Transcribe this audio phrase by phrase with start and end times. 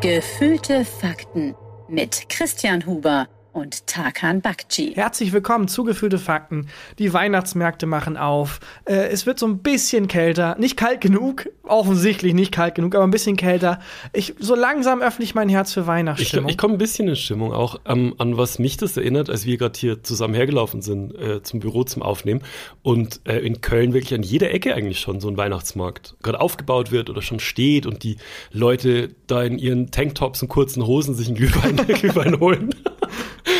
[0.00, 1.54] Gefühlte Fakten
[1.88, 4.92] mit Christian Huber und Tarkan Bakci.
[4.94, 6.66] Herzlich willkommen zu Gefühlte Fakten.
[6.98, 8.58] Die Weihnachtsmärkte machen auf.
[8.84, 10.56] Äh, es wird so ein bisschen kälter.
[10.58, 13.80] Nicht kalt genug, offensichtlich nicht kalt genug, aber ein bisschen kälter.
[14.12, 16.48] Ich, so langsam öffne ich mein Herz für Weihnachtsstimmung.
[16.48, 19.46] Ich, ich komme ein bisschen in Stimmung auch, ähm, an was mich das erinnert, als
[19.46, 22.42] wir gerade hier zusammen hergelaufen sind äh, zum Büro zum Aufnehmen
[22.82, 26.90] und äh, in Köln wirklich an jeder Ecke eigentlich schon so ein Weihnachtsmarkt gerade aufgebaut
[26.90, 28.16] wird oder schon steht und die
[28.50, 32.74] Leute da in ihren Tanktops und kurzen Hosen sich einen Glühwein, Glühwein holen.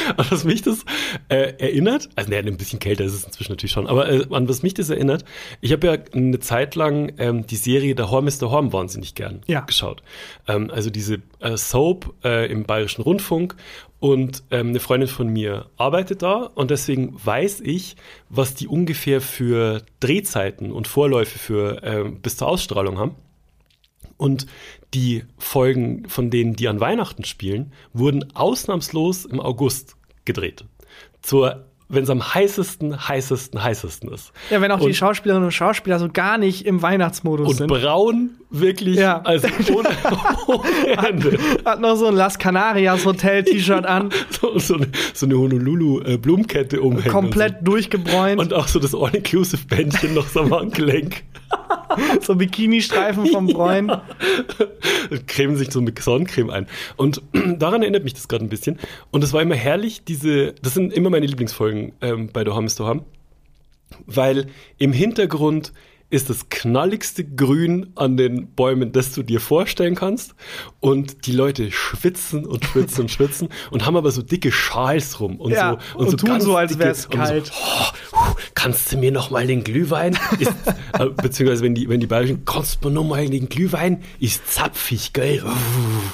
[0.16, 0.84] an was mich das
[1.28, 4.48] äh, erinnert, also ne, ein bisschen kälter ist es inzwischen natürlich schon, aber äh, an
[4.48, 5.24] was mich das erinnert,
[5.60, 9.14] ich habe ja eine Zeit lang ähm, die Serie Der Horm ist der Horm wahnsinnig
[9.14, 9.60] gern Ja.
[9.60, 10.02] geschaut.
[10.48, 13.56] Ähm, also diese äh, Soap äh, im Bayerischen Rundfunk
[14.00, 17.96] und ähm, eine Freundin von mir arbeitet da und deswegen weiß ich,
[18.28, 23.14] was die ungefähr für Drehzeiten und Vorläufe für ähm, bis zur Ausstrahlung haben.
[24.16, 24.46] Und
[24.94, 30.64] die Folgen von denen, die an Weihnachten spielen, wurden ausnahmslos im August gedreht.
[31.22, 34.32] Zur, wenn es am heißesten, heißesten, heißesten ist.
[34.50, 37.66] ja, wenn auch die Und- Schauspielerinnen und Schauspieler so gar nicht im Weihnachtsmodus Und sind.
[37.68, 39.20] braun wirklich, Ja.
[39.22, 39.88] also ohne,
[40.46, 41.38] ohne Ende.
[41.64, 47.10] Hat noch so ein Las Canarias Hotel-T-Shirt an, So, so eine, so eine Honolulu-Blumenkette umhängen.
[47.12, 48.56] komplett durchgebräunt, Und, so.
[48.56, 51.22] und auch so das All-Inclusive-Bändchen noch so am Handgelenk.
[52.22, 53.92] so Bikini-Streifen vom Bräuen.
[55.26, 56.66] cremen sich so mit Sonnencreme ein.
[56.96, 57.22] Und
[57.58, 58.78] daran erinnert mich das gerade ein bisschen.
[59.10, 62.80] Und es war immer herrlich, diese, das sind immer meine Lieblingsfolgen ähm, bei Doham ist
[62.80, 63.04] Doham,
[64.06, 65.72] weil im Hintergrund
[66.10, 70.34] ist das knalligste Grün an den Bäumen, das du dir vorstellen kannst.
[70.80, 75.40] Und die Leute schwitzen und schwitzen und schwitzen und haben aber so dicke Schals rum
[75.40, 77.46] und Ja, so und tun ganz so, als wär's und kalt.
[77.46, 77.52] So,
[78.12, 80.16] oh, kannst du mir noch mal den Glühwein?
[80.38, 80.52] Ist,
[80.92, 84.02] äh, beziehungsweise wenn die, wenn die Bayerischen, kannst du mir noch mal den Glühwein?
[84.20, 85.42] Ist zapfig, gell?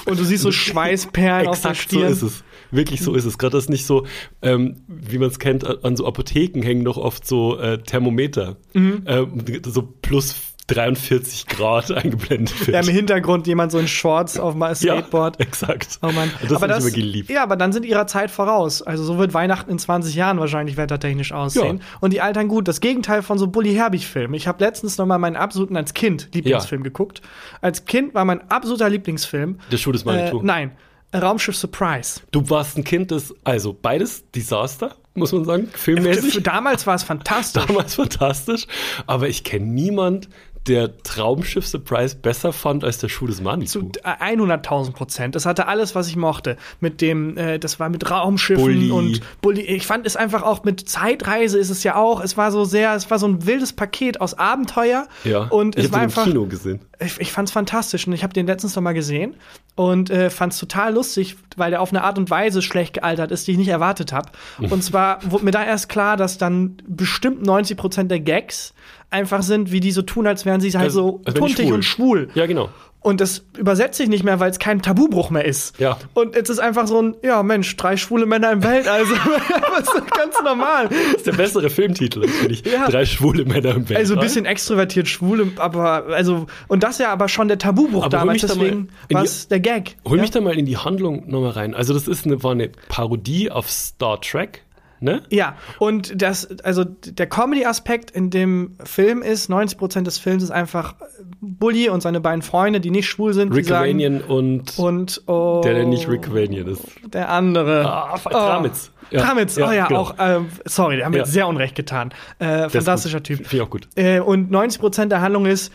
[0.05, 2.11] Und du siehst so Schweißperlen auf der Exakt so Stirn.
[2.11, 2.43] ist es.
[2.71, 3.37] Wirklich so ist es.
[3.37, 4.05] Gerade das nicht so,
[4.41, 8.57] ähm, wie man es kennt, an an so Apotheken hängen noch oft so äh, Thermometer.
[8.73, 9.03] Mhm.
[9.05, 10.35] Ähm, so plus
[10.67, 12.73] 43 Grad eingeblendet wird.
[12.73, 15.39] Ja, im Hintergrund jemand so in Shorts auf dem Skateboard.
[15.39, 15.99] Ja, exakt.
[16.01, 16.31] Oh Mann.
[16.41, 17.29] Das aber ich immer geliebt.
[17.29, 18.81] Ja, aber dann sind ihrer Zeit voraus.
[18.81, 21.77] Also so wird Weihnachten in 20 Jahren wahrscheinlich wettertechnisch aussehen.
[21.79, 21.97] Ja.
[21.99, 22.67] Und die altern gut.
[22.67, 24.33] Das Gegenteil von so Bully Herbig-Filmen.
[24.33, 27.21] Ich habe letztens noch mal meinen absoluten als Kind Lieblingsfilm geguckt.
[27.59, 29.59] Als Kind war mein absoluter Lieblingsfilm.
[29.71, 30.39] Der Schuh des Manitou.
[30.39, 30.71] Äh, nein,
[31.13, 32.21] Raumschiff Surprise.
[32.31, 36.41] Du warst ein Kind des, also beides Desaster, muss man sagen, Für filmmäßig.
[36.43, 37.65] damals war es fantastisch.
[37.65, 38.65] Damals fantastisch,
[39.07, 40.29] aber ich kenne niemand,
[40.67, 43.79] der Traumschiff Surprise besser fand als der Schuh des Manitou.
[43.91, 45.35] Zu 100.000 Prozent.
[45.35, 46.57] Das hatte alles, was ich mochte.
[46.79, 48.91] Mit dem, äh, das war mit Raumschiffen Bulli.
[48.91, 49.61] und Bulli.
[49.61, 52.21] Ich fand es einfach auch mit Zeitreise ist es ja auch.
[52.21, 55.07] Es war so sehr, es war so ein wildes Paket aus Abenteuer.
[55.23, 56.25] ja, Und ich es war den einfach.
[56.27, 56.79] im Kino gesehen.
[56.99, 59.33] Ich, ich fand's fantastisch und ich habe den letztens noch mal gesehen
[59.75, 63.47] und äh, fand's total lustig, weil der auf eine Art und Weise schlecht gealtert ist,
[63.47, 64.29] die ich nicht erwartet habe.
[64.59, 68.75] Und zwar wurde mir da erst klar, dass dann bestimmt 90 Prozent der Gags
[69.11, 72.29] einfach sind, wie die so tun, als wären sie halt Also, so tuntig und schwul.
[72.33, 72.69] Ja, genau.
[73.03, 75.79] Und das übersetze ich nicht mehr, weil es kein Tabubruch mehr ist.
[75.79, 75.97] Ja.
[76.13, 79.15] Und jetzt ist einfach so ein, ja Mensch, drei schwule Männer im Welt, also
[79.71, 80.87] das ist doch ganz normal.
[80.87, 82.63] Das ist der bessere Filmtitel, finde ich.
[82.63, 82.87] Ja.
[82.87, 83.97] Drei schwule Männer im Weltall.
[83.97, 88.09] Also ein bisschen extrovertiert schwul, aber also und das ja aber schon der Tabubruch Aber
[88.09, 89.97] damals, da deswegen in war es der Gag.
[90.05, 90.21] Hol ja?
[90.21, 91.73] mich da mal in die Handlung nochmal rein.
[91.73, 94.63] Also das ist eine, war eine Parodie auf Star Trek,
[95.01, 95.23] ne?
[95.29, 100.95] Ja, und das, also der Comedy-Aspekt in dem Film ist, 90% des Films ist einfach
[101.41, 105.73] Bully und seine beiden Freunde, die nicht schwul sind, Rick Vanian und, und oh, der,
[105.73, 106.83] der nicht Rick Vanian ist.
[107.13, 107.85] der andere.
[107.85, 108.91] Ah, Tramitz.
[109.09, 109.99] Ja, Tramitz, ja, oh ja, genau.
[110.01, 111.25] auch, ähm, sorry, der haben mir Ja.
[111.25, 112.13] sehr unrecht getan.
[112.39, 113.21] Äh, fantastischer.
[113.21, 113.39] Typ.
[113.39, 113.89] Finde ich auch gut.
[113.95, 115.73] Äh, und 90% der Handlung ist,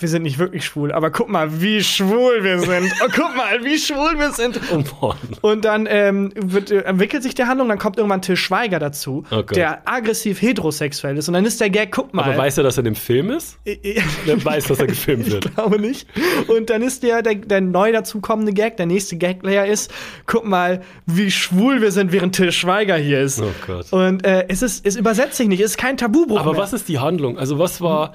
[0.00, 2.90] wir sind nicht wirklich schwul, aber guck mal, wie schwul wir sind.
[3.02, 4.60] Oh, guck mal, wie schwul wir sind.
[5.00, 5.14] Oh.
[5.42, 9.24] Und dann ähm, wird, äh, entwickelt sich die Handlung, dann kommt irgendwann Till Schweiger dazu,
[9.30, 11.28] Oh der aggressiv heterosexuell ist.
[11.28, 12.24] Und dann ist der Gag, guck mal.
[12.24, 13.58] Aber weiß er, dass er in dem Film ist?
[14.26, 15.46] Der weiß, dass er gefilmt wird.
[15.46, 16.06] ich glaube nicht.
[16.48, 19.92] Und dann ist der, der, der neu dazukommende Gag, der nächste Gag-Layer ist,
[20.26, 23.40] guck mal, wie schwul wir sind, während Till Schweiger hier ist.
[23.40, 23.92] Oh Gott.
[23.92, 26.60] Und äh, es ist, es übersetzt sich nicht, es ist kein Tabubruch Aber mehr.
[26.60, 27.38] was ist die Handlung?
[27.38, 28.12] Also was war,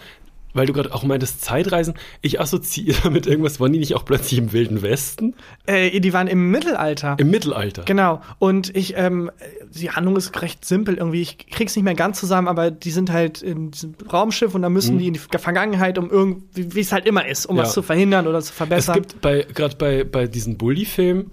[0.56, 4.40] weil du gerade auch meintest, Zeitreisen, ich assoziiere damit irgendwas, waren die nicht auch plötzlich
[4.40, 5.36] im Wilden Westen?
[5.68, 7.16] Äh, die waren im Mittelalter.
[7.20, 7.84] Im Mittelalter.
[7.84, 8.22] Genau.
[8.40, 9.30] Und ich, ähm,
[9.72, 11.22] die Handlung ist recht simpel irgendwie.
[11.22, 14.70] Ich krieg's nicht mehr ganz zusammen, aber die sind halt in diesem Raumschiff und da
[14.70, 17.60] müssen die in die Vergangenheit, um irgendwie, wie es halt immer ist, um Mhm.
[17.60, 17.64] Ja.
[17.66, 18.96] was zu verhindern oder zu Es verbessern.
[18.96, 21.32] gibt bei, gerade bei, bei diesen Bully-Filmen,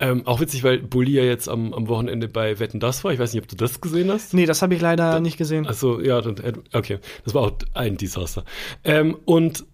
[0.00, 3.12] Ähm, auch witzig, weil Bulli ja jetzt am, am Wochenende bei Wetten das war.
[3.12, 4.34] Ich weiß nicht, ob du das gesehen hast.
[4.34, 5.66] Nee, das habe ich leider nicht gesehen.
[5.66, 8.44] Also ja, äh, okay, das war auch ein Desaster.
[8.82, 9.64] Ähm, und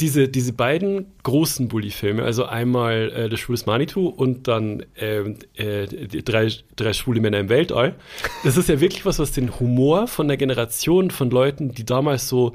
[0.00, 5.86] diese, diese beiden großen Bully-Filme, also einmal äh, Das schwules Manitou und dann ähm, äh,
[5.86, 7.96] die drei, drei schwule Männer im Weltall,
[8.44, 12.28] das ist ja wirklich was, was den Humor von der Generation von Leuten, die damals
[12.28, 12.52] so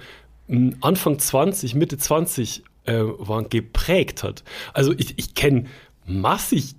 [0.80, 4.46] Anfang 20, Mitte 20 äh, waren, geprägt hat.
[4.74, 5.66] Also ich, ich kenne
[6.08, 6.76] massig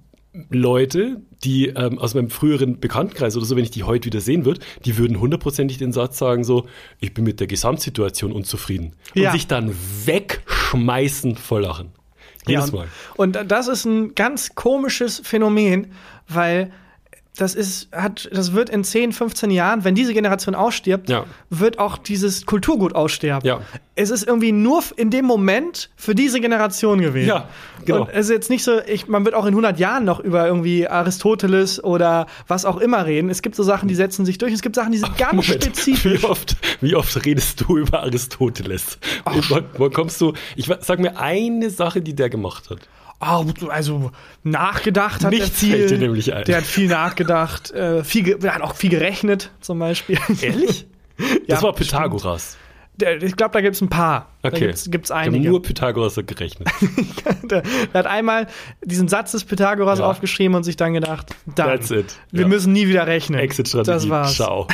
[0.50, 4.44] Leute, die ähm, aus meinem früheren Bekanntenkreis oder so, wenn ich die heute wieder sehen
[4.44, 6.66] würde, die würden hundertprozentig den Satz sagen so,
[7.00, 8.94] ich bin mit der Gesamtsituation unzufrieden.
[9.14, 9.32] Und Ja.
[9.32, 11.90] sich dann wegschmeißen vor Lachen.
[12.46, 12.88] Jedes Ja, Mal.
[13.16, 15.88] Und, und das ist ein ganz komisches Phänomen,
[16.28, 16.70] weil
[17.38, 21.24] das ist, hat, das wird in 10, 15 Jahren, wenn diese Generation ausstirbt, Ja.
[21.50, 23.46] wird auch dieses Kulturgut aussterben.
[23.46, 23.60] Ja.
[23.94, 27.28] Es ist irgendwie nur in dem Moment für diese Generation gewesen.
[27.28, 27.48] Ja,
[27.84, 28.02] genau.
[28.02, 30.46] Und es ist jetzt nicht so, ich, man wird auch in 100 Jahren noch über
[30.46, 33.30] irgendwie Aristoteles oder was auch immer reden.
[33.30, 34.52] Es gibt so Sachen, die setzen sich durch.
[34.52, 36.22] Es gibt Sachen, die sind ganz Moment, spezifisch.
[36.22, 38.98] Wie oft, wie oft redest du über Aristoteles?
[39.78, 40.32] Wann kommst du?
[40.56, 42.80] Ich sag mir eine Sache, die der gemacht hat.
[43.20, 44.12] Oh, also
[44.44, 45.70] nachgedacht hat er Nichts viel.
[45.72, 46.44] fällt dir nämlich ein.
[46.44, 50.18] Der hat viel nachgedacht, äh, viel, hat auch viel gerechnet zum Beispiel.
[50.40, 50.86] Ehrlich?
[51.48, 52.52] Das Ja, war Pythagoras.
[52.52, 52.67] Der,
[53.00, 54.26] ich glaube, da gibt's ein paar.
[54.42, 54.66] Da Okay.
[54.66, 55.48] gibt's, gibt's Ich habe einige.
[55.50, 56.68] nur Pythagoras so gerechnet.
[57.42, 58.46] der, der hat einmal
[58.84, 60.06] diesen Satz des Pythagoras Ja.
[60.08, 62.16] aufgeschrieben und sich dann gedacht, dann, That's it.
[62.30, 62.48] wir Ja.
[62.48, 63.38] müssen nie wieder rechnen.
[63.40, 63.90] Exit-Strategie.
[63.92, 64.34] Das war's.
[64.36, 64.66] Ciao.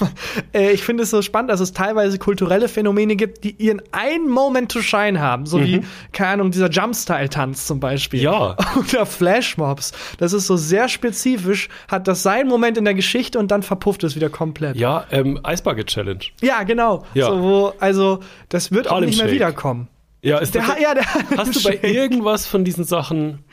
[0.52, 4.28] äh, ich finde es so spannend, dass es teilweise kulturelle Phänomene gibt, die ihren einen
[4.28, 5.46] Moment to shine haben.
[5.46, 5.82] So wie,
[6.12, 8.20] keine Ahnung, dieser Jump-Style-Tanz zum Beispiel.
[8.20, 8.24] Mhm.
[8.24, 8.56] Ja.
[8.76, 9.92] Oder Flashmobs.
[10.18, 14.04] Das ist so sehr spezifisch, hat das seinen Moment in der Geschichte und dann verpufft
[14.04, 14.76] es wieder komplett.
[14.76, 16.20] Ja, ähm, Eisbucket Challenge.
[16.42, 17.04] Ja, genau.
[17.14, 17.26] Ja.
[17.28, 19.34] So, wo, also, das wird auch Harlem nicht mehr Shake.
[19.34, 19.88] wiederkommen.
[20.22, 21.04] Ja, ist Der, das, ja, der
[21.36, 23.44] hast du bei irgendwas von diesen Sachen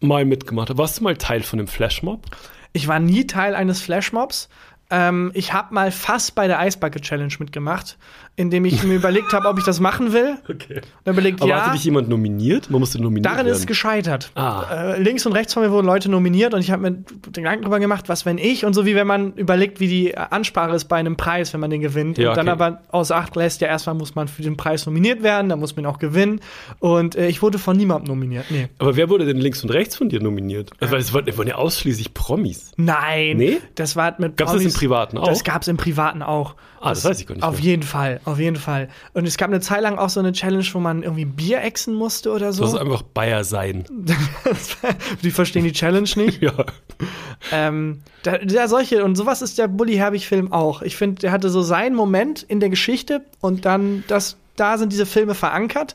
[0.00, 0.76] mal mitgemacht?
[0.76, 2.24] Warst du mal Teil von dem Flashmob?
[2.72, 4.48] Ich war nie Teil eines Flashmobs.
[4.90, 7.98] Ähm, ich habe mal fast bei der Eisbucket Challenge mitgemacht,
[8.38, 10.36] indem ich mir überlegt habe, ob ich das machen will.
[10.48, 10.80] Okay.
[11.04, 11.60] Dann überlegt, Aber ja.
[11.62, 12.70] hatte dich jemand nominiert?
[12.70, 13.66] Man musste nominiert Darin ist es werden.
[13.68, 14.30] gescheitert.
[14.34, 14.94] Ah.
[14.94, 17.62] Äh, links und rechts von mir wurden Leute nominiert und ich habe mir den Gedanken
[17.62, 20.86] darüber gemacht, was wenn ich und so wie wenn man überlegt, wie die Ansprache ist
[20.86, 22.18] bei einem Preis, wenn man den gewinnt.
[22.18, 22.62] Ja, und dann okay.
[22.62, 25.76] aber außer Acht lässt, ja erstmal muss man für den Preis nominiert werden, dann muss
[25.76, 26.40] man ihn auch gewinnen.
[26.78, 28.46] Und äh, ich wurde von niemandem nominiert.
[28.50, 28.68] Nee.
[28.78, 30.70] Aber wer wurde denn links und rechts von dir nominiert?
[30.80, 32.72] Also, Weil es waren, es ja ausschließlich Promis.
[32.76, 33.36] Nein.
[33.36, 33.58] Nee?
[33.74, 35.28] Das war mit Gab's das Promis- im Privaten auch?
[35.28, 36.54] Das gab's im Privaten auch.
[36.80, 37.64] Ah, das weiß ich gar nicht Auf mehr.
[37.64, 38.88] jeden Fall, auf jeden Fall.
[39.14, 41.94] Und es gab eine Zeit lang auch so eine Challenge, wo man irgendwie Bier exen
[41.94, 42.62] musste oder so.
[42.62, 43.84] Das ist einfach Bayer sein.
[45.22, 46.40] die verstehen die Challenge nicht.
[46.48, 46.52] Ja.
[47.52, 50.82] Ähm, da, ja, solche, und sowas ist der Bully Herbig-Film auch.
[50.82, 54.92] Ich finde, der hatte so seinen Moment in der Geschichte und dann, das, da sind
[54.92, 55.94] diese Filme verankert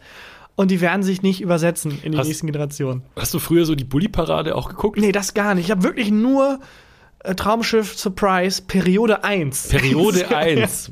[0.56, 3.02] und die werden sich nicht übersetzen in die Hast- nächsten Generationen.
[3.18, 4.98] Hast du früher so die Bully-Parade auch geguckt?
[5.00, 5.66] Nee, das gar nicht.
[5.66, 6.60] Ich habe wirklich nur
[7.36, 9.70] Traumschiff Surprise Periode 1.
[9.70, 10.92] Periode 1.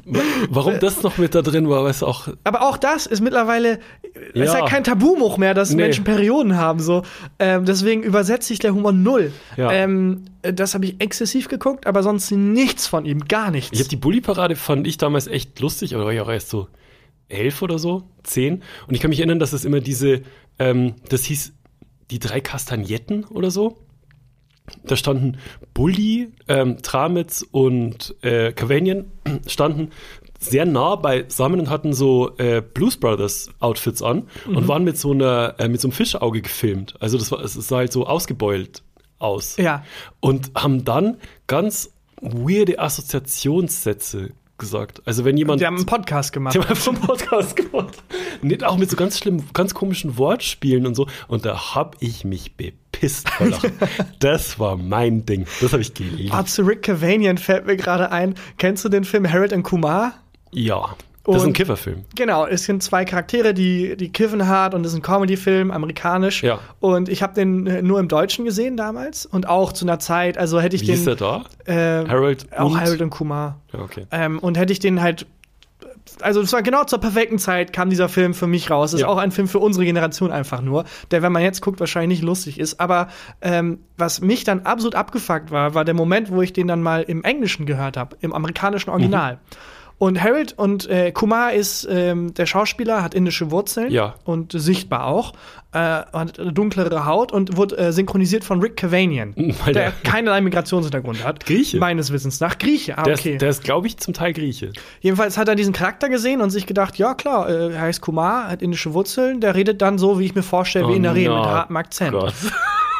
[0.49, 2.29] Warum das noch mit da drin war, weiß auch.
[2.45, 3.79] Aber auch das ist mittlerweile,
[4.33, 4.43] Ja.
[4.45, 5.83] ist ja kein Tabumoch mehr, dass Nee.
[5.83, 6.79] Menschen Perioden haben.
[6.79, 7.03] So.
[7.39, 9.33] Ähm, deswegen übersetzt sich der Humor null.
[9.57, 9.71] Ja.
[9.71, 13.71] Ähm, äh, das habe ich exzessiv geguckt, aber sonst nichts von ihm, gar nichts.
[13.73, 16.67] Ich habe die Bully-Parade fand ich damals echt lustig, aber war ich auch erst so
[17.27, 18.61] elf oder so, zehn.
[18.87, 20.21] Und ich kann mich erinnern, dass es immer diese,
[20.59, 21.53] ähm, das hieß
[22.09, 23.77] die drei Kastagnetten oder so.
[24.83, 25.37] Da standen
[25.73, 29.11] Bully, ähm, Tramitz und äh, Cavanian
[29.47, 29.91] standen
[30.39, 35.11] sehr nah beisammen und hatten so äh, Blues Brothers Outfits an und waren mit so
[35.11, 36.95] einer äh, mit so einem Fischauge gefilmt.
[36.99, 38.81] Also das war es sah halt so ausgebeult
[39.19, 39.57] aus.
[39.57, 39.85] Ja.
[40.19, 41.17] Und haben dann
[41.47, 44.31] ganz weirde Assoziationssätze
[44.61, 45.01] gesagt.
[45.05, 46.55] Also wenn jemand Die haben einen Podcast gemacht.
[46.55, 48.01] die haben einfach einen Podcast gemacht.
[48.41, 51.07] Nicht auch mit so ganz schlimmen, ganz komischen Wortspielen und so.
[51.27, 53.73] Und da hab ich mich bepisst vor Lachen.
[54.19, 55.45] das war mein Ding.
[55.59, 56.33] Das habe ich geliebt.
[56.33, 58.35] Ah, zu Rick Cavanian fällt mir gerade ein.
[58.57, 60.13] Kennst du den Film Harold and Kumar?
[60.51, 60.95] Ja.
[61.23, 62.03] Das ist ein Kifferfilm.
[62.15, 66.41] Genau, es sind zwei Charaktere, die, die kiffen hart und es ist ein Comedy-Film, amerikanisch.
[66.41, 66.59] Ja.
[66.79, 70.37] Und ich habe den äh, nur im Deutschen gesehen damals und auch zu einer Zeit,
[70.37, 70.95] also hätte ich Wie den.
[70.95, 71.43] ist der da?
[71.65, 72.79] Äh, Harold Auch und?
[72.81, 73.59] Harold und Kumar.
[73.71, 74.07] Ja, okay.
[74.11, 75.27] Ähm, und hätte ich den halt.
[76.21, 78.93] Also, es war genau zur perfekten Zeit, kam dieser Film für mich raus.
[78.93, 79.07] Ist Ja.
[79.07, 82.25] auch ein Film für unsere Generation einfach nur, der, wenn man jetzt guckt, wahrscheinlich nicht
[82.27, 82.79] lustig ist.
[82.79, 83.07] Aber
[83.41, 87.03] ähm, was mich dann absolut abgefuckt war, war der Moment, wo ich den dann mal
[87.03, 89.39] im Englischen gehört habe, im amerikanischen Original.
[90.01, 94.15] Und Harold und äh, Kumar ist ähm, der Schauspieler, hat indische Wurzeln Ja.
[94.23, 95.33] und sichtbar auch,
[95.73, 99.91] äh, hat eine dunklere Haut und wurde äh, synchronisiert von Rick Cavanian, Weil der der-
[100.11, 101.45] keinerlei Migrationshintergrund hat.
[101.45, 101.77] Grieche?
[101.77, 102.57] Meines Wissens nach.
[102.57, 103.33] Grieche, ah, Der okay.
[103.33, 104.73] ist, der ist glaube ich, zum Teil Grieche.
[105.01, 108.47] Jedenfalls hat er diesen Charakter gesehen und sich gedacht, ja klar, äh, er heißt Kumar,
[108.49, 111.13] hat indische Wurzeln, der redet dann so, wie ich mir vorstelle, wie Oh, in der
[111.13, 112.13] Rede, mit hartem Akzent.
[112.13, 112.33] Gott.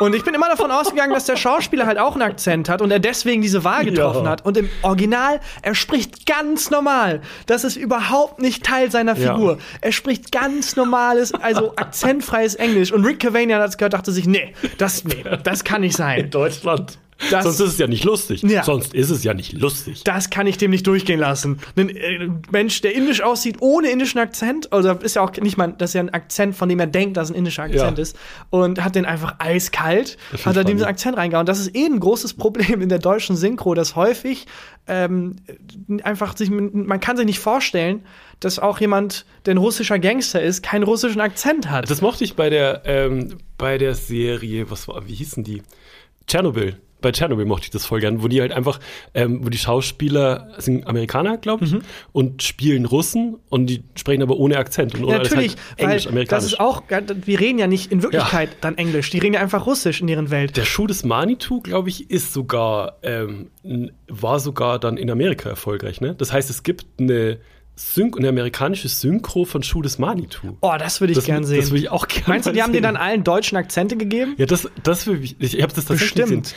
[0.01, 2.89] Und ich bin immer davon ausgegangen, dass der Schauspieler halt auch einen Akzent hat und
[2.89, 4.31] er deswegen diese Wahl getroffen Ja.
[4.31, 4.43] hat.
[4.43, 7.21] Und im Original, er spricht ganz normal.
[7.45, 9.33] Das ist überhaupt nicht Teil seiner Ja.
[9.35, 9.59] Figur.
[9.79, 12.91] Er spricht ganz normales, also akzentfreies Englisch.
[12.91, 16.19] Und Rick Cavanian hat es gehört, dachte sich, nee, das, nee, das kann nicht sein.
[16.19, 16.97] In Deutschland.
[17.29, 18.41] Das- Sonst ist es ja nicht lustig.
[18.43, 18.63] Ja.
[18.63, 20.03] Sonst ist es ja nicht lustig.
[20.03, 21.59] Das kann ich dem nicht durchgehen lassen.
[21.75, 25.73] Ein äh, Mensch, der indisch aussieht, ohne indischen Akzent, also ist ja auch nicht mal,
[25.77, 28.01] das ist ja ein Akzent, von dem er denkt, dass es ein indischer Akzent Ja.
[28.01, 28.17] ist,
[28.49, 30.89] und hat den einfach eiskalt, hat er diesen funny.
[30.89, 31.45] Akzent reingehauen.
[31.45, 34.47] Das ist eh ein großes Problem in der deutschen Synchro, dass häufig
[34.87, 35.35] ähm,
[36.03, 38.03] einfach sich, man kann sich nicht vorstellen,
[38.39, 41.89] dass auch jemand, der ein russischer Gangster ist, keinen russischen Akzent hat.
[41.89, 45.61] Das mochte ich bei der, ähm, bei der Serie, was war, wie hießen die?
[46.27, 46.77] Tschernobyl.
[47.01, 48.79] Bei Tschernobyl mochte ich das voll gern, wo die halt einfach,
[49.13, 51.77] ähm, wo die Schauspieler sind Amerikaner, glaube Mhm.
[51.77, 55.57] ich, und spielen Russen und die sprechen aber ohne Akzent und ohne Ja, natürlich, halt
[55.79, 56.45] weil Englisch, das amerikanisch.
[56.45, 56.83] ist auch,
[57.25, 60.29] wir reden ja nicht in Wirklichkeit dann Englisch, die reden ja einfach Russisch in ihren
[60.31, 60.55] Welt.
[60.57, 63.49] der Schuh des Manitou, glaube ich, ist sogar, ähm,
[64.07, 66.13] war sogar dann in Amerika erfolgreich, ne?
[66.15, 67.39] Das heißt, es gibt eine,
[67.81, 70.57] Syn eine amerikanische Synchro von Schuh des Manitou.
[70.61, 71.59] Oh, das würde ich das, gern sehen.
[71.59, 74.35] Das würde ich auch gerne Meinst du, die haben dir dann allen deutschen Akzente gegeben?
[74.37, 75.35] Ja, das, das will ich.
[75.39, 76.55] Ich, habe das tatsächlich Bestimmt.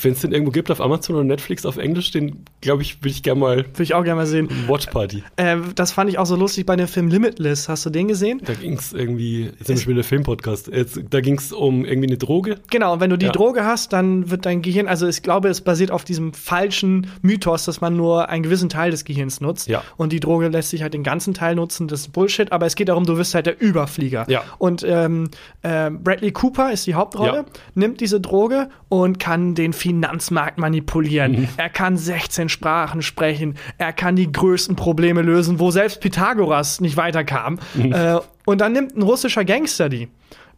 [0.00, 3.10] Wenn es den irgendwo gibt auf Amazon oder Netflix auf Englisch, den glaube ich, will
[3.10, 4.48] ich gerne mal Würde ich auch gerne mal sehen.
[4.68, 5.22] Watch Party.
[5.36, 7.68] Äh, das fand ich auch so lustig bei dem Film Limitless.
[7.68, 8.40] Hast du den gesehen?
[8.44, 10.70] Da ging es irgendwie, jetzt sind wir schon wieder Filmpodcast.
[11.10, 12.60] Da ging es um irgendwie eine Droge.
[12.70, 13.32] Genau, und wenn du die Ja.
[13.32, 17.64] Droge hast, dann wird dein Gehirn, also ich glaube, es basiert auf diesem falschen Mythos,
[17.64, 19.68] dass man nur einen gewissen Teil des Gehirns nutzt.
[19.68, 19.82] Ja.
[19.96, 22.74] Und die Droge lässt sich halt den ganzen Teil nutzen, das ist Bullshit, aber es
[22.74, 24.26] geht darum, du wirst halt der Überflieger.
[24.28, 24.42] Ja.
[24.58, 25.30] Und ähm,
[25.62, 27.44] äh, Bradley Cooper ist die Hauptrolle, Ja.
[27.74, 31.32] nimmt diese Droge und kann den Finanzmarkt manipulieren.
[31.32, 31.48] Mhm.
[31.56, 36.98] Er kann 16 Sprachen sprechen, er kann die größten Probleme lösen, wo selbst Pythagoras nicht
[36.98, 37.58] weiterkam.
[37.74, 37.92] Mhm.
[37.92, 40.08] Äh, und dann nimmt ein russischer Gangster die.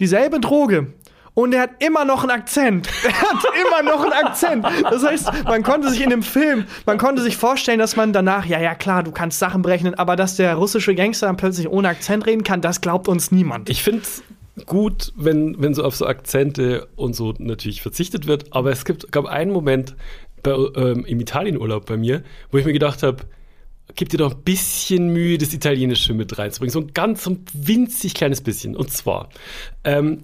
[0.01, 0.89] Dieselbe Droge.
[1.35, 2.89] Und er hat immer noch einen Akzent.
[3.05, 4.65] Er hat immer noch einen Akzent.
[4.83, 8.45] Das heißt, man konnte sich in dem Film, man konnte sich vorstellen, dass man danach,
[8.47, 11.89] ja, ja, klar, du kannst Sachen berechnen, aber dass der russische Gangster dann plötzlich ohne
[11.89, 13.71] Akzent reden kann, das glaubt uns niemand.
[13.71, 14.23] Ich finde es
[14.67, 19.11] gut, wenn, wenn so auf so Akzente und so natürlich verzichtet wird, aber es gibt,
[19.11, 19.97] gab einen Moment
[20.43, 23.25] bei, ähm, im Italienurlaub bei mir, wo ich mir gedacht habe,
[23.95, 26.73] gib dir doch ein bisschen Mühe, das Italienische mit reinzubringen.
[26.73, 28.77] So ein ganz, so ein winzig kleines bisschen.
[28.77, 29.29] Und zwar,
[29.85, 30.23] ähm,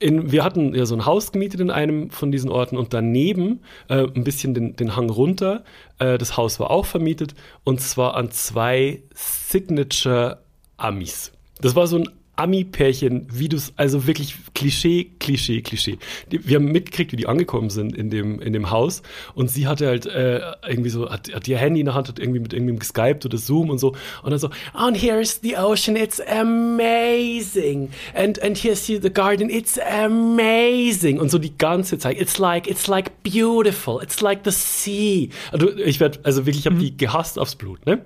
[0.00, 3.60] in, wir hatten ja so ein Haus gemietet in einem von diesen Orten und daneben
[3.88, 5.62] äh, ein bisschen den, den Hang runter.
[5.98, 10.42] Äh, das Haus war auch vermietet und zwar an zwei Signature
[10.78, 11.32] Amis.
[11.60, 12.08] Das war so ein
[12.40, 15.98] Ami-Pärchen, wie du es, also wirklich Klischee, Klischee, Klischee.
[16.32, 19.02] Die, wir haben mitgekriegt, wie die angekommen sind in dem, in dem Haus.
[19.34, 22.18] Und sie hatte halt äh, irgendwie so, hat, hat ihr Handy in der Hand, hat
[22.18, 23.88] irgendwie mit irgendwem geskypt oder Zoom und so.
[24.22, 27.90] Und dann so, and here's the ocean, it's amazing.
[28.14, 31.20] And, and here's the garden, it's amazing.
[31.20, 35.28] Und so die ganze Zeit, it's like, it's like beautiful, it's like the sea.
[35.52, 38.02] Also ich werde, also wirklich, ich habe die gehasst aufs Blut, ne?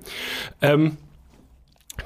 [0.61, 0.97] Ähm,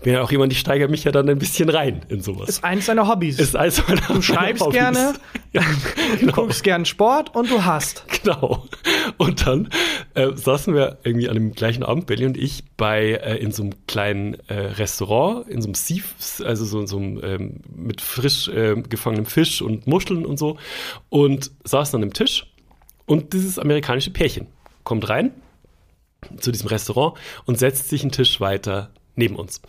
[0.02, 2.48] bin ja auch jemand, ich steigere mich ja dann ein bisschen rein in sowas.
[2.48, 3.38] Ist eins deiner Hobbys.
[3.38, 5.14] Ist also du schreibst gerne,
[5.52, 8.04] ja, du genau, guckst gern Sport und du hast.
[8.22, 8.66] genau.
[9.16, 9.68] Und dann
[10.14, 13.64] äh, saßen wir irgendwie an dem gleichen Abend, Belly und ich, bei äh, in so
[13.64, 16.02] einem kleinen äh, Restaurant, in so einem Sea,
[16.44, 20.58] also so, so einem ähm, mit frisch äh, gefangenem Fisch und Muscheln und so,
[21.08, 22.46] und saßen an einem Tisch
[23.06, 24.46] und dieses amerikanische Pärchen
[24.84, 25.32] kommt rein
[26.38, 27.16] zu diesem Restaurant
[27.46, 29.60] und setzt sich einen Tisch weiter neben uns.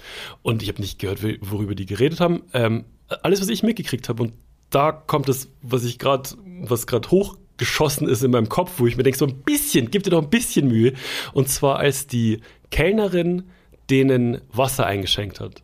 [0.41, 2.43] Und ich habe nicht gehört, worüber die geredet haben.
[2.53, 2.85] Ähm,
[3.23, 4.23] alles, was ich mitgekriegt habe.
[4.23, 4.33] Und
[4.69, 6.29] da kommt das, was ich gerade,
[6.61, 10.03] was gerade hochgeschossen ist in meinem Kopf, wo ich mir denke, so ein bisschen, gib
[10.03, 10.93] dir doch ein bisschen Mühe.
[11.33, 12.41] Und zwar als die
[12.71, 13.49] Kellnerin
[13.89, 15.63] denen Wasser eingeschenkt hat,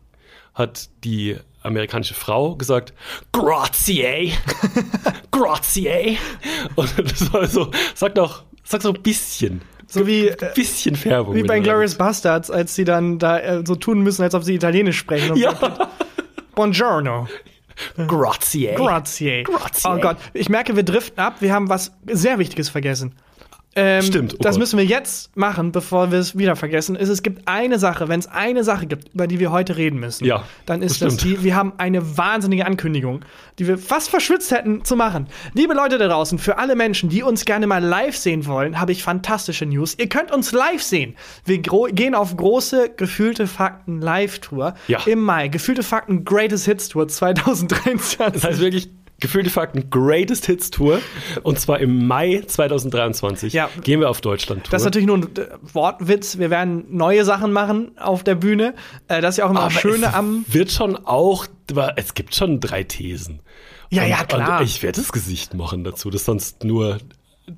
[0.52, 2.92] hat die amerikanische Frau gesagt,
[3.32, 4.32] grazie,
[5.30, 6.18] grazie.
[6.74, 9.60] Und das war so, sag doch, sag so ein bisschen.
[9.88, 11.34] So wie, ein bisschen Färbung.
[11.34, 11.60] Wie bei.
[11.60, 15.32] Glorious Bastards, als sie dann da äh, so tun müssen, als ob sie Italienisch sprechen.
[15.32, 15.54] Und Ja.
[16.54, 17.28] Buongiorno.
[18.08, 18.72] Grazie.
[18.74, 19.42] Grazie.
[19.42, 19.88] Grazie.
[19.88, 21.36] Oh Gott, ich merke, wir driften ab.
[21.40, 23.14] Wir haben was sehr Wichtiges vergessen.
[23.78, 24.60] Ähm, Stimmt, oh das Gott.
[24.60, 26.96] müssen wir jetzt machen, bevor wir es wieder vergessen.
[26.96, 30.00] Ist, es gibt eine Sache, wenn es eine Sache gibt, über die wir heute reden
[30.00, 33.20] müssen, Ja, dann ist das das, die, wir haben eine wahnsinnige Ankündigung,
[33.58, 35.26] die wir fast verschwitzt hätten zu machen.
[35.52, 38.92] Liebe Leute da draußen, für alle Menschen, die uns gerne mal live sehen wollen, habe
[38.92, 39.94] ich fantastische News.
[39.98, 41.14] Ihr könnt uns live sehen.
[41.44, 45.00] Wir gehen auf große Gefühlte Fakten Live-Tour Ja.
[45.04, 45.48] im Mai.
[45.48, 48.16] Gefühlte Fakten Greatest Hits Tour 2023.
[48.32, 48.88] Das heißt wirklich,
[49.20, 51.00] gefühlte Fakten Greatest Hits Tour.
[51.42, 53.68] Und zwar im Mai 2023 Ja.
[53.82, 54.70] gehen wir auf Deutschland Tour.
[54.70, 56.38] Das ist natürlich nur ein äh, Wortwitz.
[56.38, 58.74] Wir werden neue Sachen machen auf der Bühne.
[59.08, 60.44] Äh, das ist ja auch immer das Schöne am.
[60.48, 61.46] wird schon auch
[61.96, 63.40] es gibt schon drei Thesen.
[63.90, 64.62] Ja, und, ja, klar.
[64.62, 66.98] Ich werde das Gesicht machen dazu, das sonst nur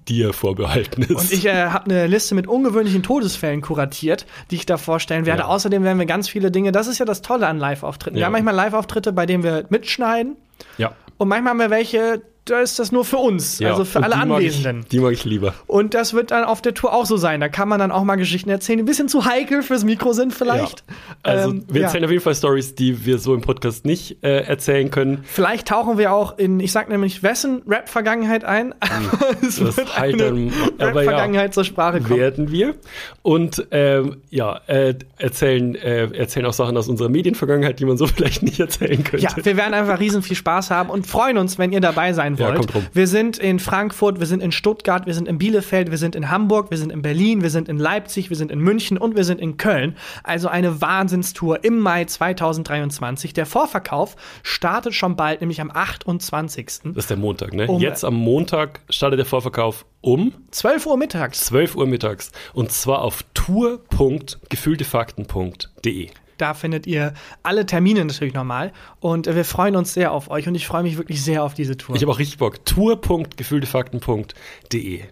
[0.09, 1.11] dir vorbehalten ist.
[1.11, 5.41] Und ich äh, habe eine Liste mit ungewöhnlichen Todesfällen kuratiert, die ich da vorstellen werde.
[5.43, 5.49] Ja.
[5.49, 8.17] Außerdem werden wir ganz viele Dinge, das ist ja das Tolle an Live-Auftritten.
[8.17, 8.27] Wir Ja.
[8.27, 10.37] haben manchmal Live-Auftritte, bei denen wir mitschneiden.
[10.77, 10.93] ja.
[11.19, 13.71] Und manchmal haben wir welche, da ist das nur für uns, ja.
[13.71, 14.83] also für alle die mag Anwesenden.
[14.83, 15.55] Ich, die mag ich lieber.
[15.67, 17.41] Und das wird dann auf der Tour auch so sein.
[17.41, 20.13] Da kann man dann auch mal Geschichten erzählen, die ein bisschen zu heikel fürs Mikro
[20.13, 20.85] sind vielleicht.
[20.89, 20.95] Ja.
[21.23, 21.87] Also Ähm, wir ja.
[21.87, 25.25] erzählen auf jeden Fall Stories, die wir so im Podcast nicht äh, erzählen können.
[25.25, 28.75] Vielleicht tauchen wir auch in, ich sag nämlich, wessen Rap-Vergangenheit ein.
[29.43, 29.67] es Hm.
[29.67, 30.53] Das wird halt eine ja.
[30.87, 32.19] Rap-Vergangenheit zur Sprache kommen.
[32.19, 32.75] werden wir.
[33.23, 38.07] Und ähm, ja, äh, erzählen, äh, erzählen auch Sachen aus unserer Medienvergangenheit, die man so
[38.19, 39.25] vielleicht nicht erzählen könnte.
[39.25, 42.38] Ja, wir werden einfach riesen viel Spaß haben und freuen uns, wenn ihr dabei sein
[42.39, 42.75] Ja, wollt.
[42.75, 42.87] rum.
[42.93, 46.31] Wir sind in Frankfurt, wir sind in Stuttgart, wir sind in Bielefeld, wir sind in
[46.31, 49.25] Hamburg, wir sind in Berlin, wir sind in Leipzig, wir sind in München und wir
[49.25, 49.97] sind in Köln.
[50.25, 53.33] Also eine Wahnsinnstour im Mai 2023.
[53.33, 56.67] Der Vorverkauf startet schon bald, nämlich am 28.
[56.67, 57.67] Das ist der Montag, ne?
[57.67, 61.45] Um- Jetzt am Montag startet der Vorverkauf um 12 Uhr mittags.
[61.47, 62.31] 12 Uhr mittags.
[62.55, 66.09] Und zwar auf tour.gefühltefakten.de.
[66.39, 68.73] Da findet ihr alle Termine natürlich nochmal.
[69.01, 71.53] Und äh, wir freuen uns sehr auf euch und ich freue mich wirklich sehr auf
[71.55, 71.97] diese Tour.
[71.97, 72.65] Ich habe auch richtig Bock.
[72.65, 75.03] Tour.gefühltefakten.de.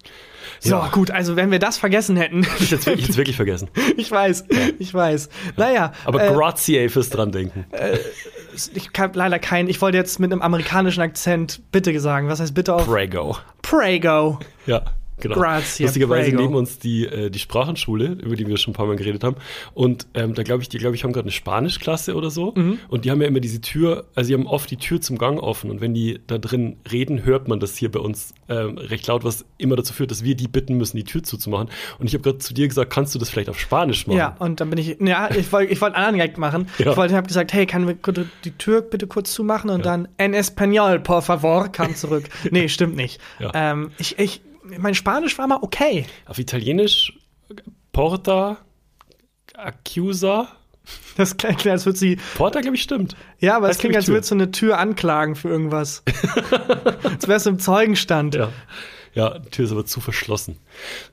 [0.61, 2.47] so, gut, also wenn wir das vergessen hätten.
[2.61, 3.69] Ich jetzt, wirklich- jetzt wirklich vergessen.
[3.97, 4.45] ich weiß,
[4.79, 5.29] ich weiß.
[5.57, 7.65] Naja, Aber äh, grazie fürs dran denken.
[8.75, 9.69] ich habe leider keinen.
[9.69, 12.29] Ich wollte jetzt mit einem amerikanischen Akzent bitte sagen.
[12.29, 13.37] Was heißt bitte auf Prego.
[13.63, 14.39] Prego?
[14.67, 14.83] Ja,
[15.19, 15.35] genau.
[15.37, 16.43] Grazie, Lustigerweise prego.
[16.43, 19.37] neben uns die, äh, die Sprachenschule, über die wir schon ein paar Mal geredet haben.
[19.75, 22.53] Und ähm, da glaube ich, die glaube ich haben gerade eine Spanischklasse oder so.
[22.55, 22.79] Mhm.
[22.89, 25.41] Und die haben ja immer diese Tür, also die haben oft die Tür zum Gang
[25.41, 25.71] offen.
[25.71, 29.25] Und wenn die da drin reden, hört man das hier bei uns ähm, recht laut,
[29.25, 31.69] was immer dazu führt, dass wir die bitten müssen, die Tür zuzumachen.
[31.99, 34.19] Und ich habe gerade zu dir gesagt, kannst du das vielleicht auf Spanisch machen?
[34.19, 36.69] Ja, und dann bin ich, ja, ich wollte ich wollte einen anderen Gag machen.
[36.79, 36.91] Ja.
[36.91, 37.97] Ich wollte, ich habe gesagt, hey, kann wir
[38.45, 42.25] die Tür bitte kurz zumachen und dann en español, por favor, kam zurück.
[42.51, 43.21] nee, stimmt nicht.
[43.39, 43.51] Ja.
[43.55, 44.41] Ähm, ich, ich,
[44.79, 46.07] mein Spanisch war mal okay.
[46.27, 47.19] Auf Italienisch
[47.93, 48.59] Porta,
[49.55, 50.49] Accusa.
[51.17, 53.17] Das klingt, als würde sie, Porta, glaube ich, stimmt.
[53.41, 54.15] ja, aber es klingt, als Tür.
[54.15, 56.05] würdest du eine Tür anklagen für irgendwas.
[57.03, 58.35] als wärst du im Zeugenstand.
[58.37, 58.53] Ja.
[59.15, 60.59] Ja, die Tür ist aber zu verschlossen.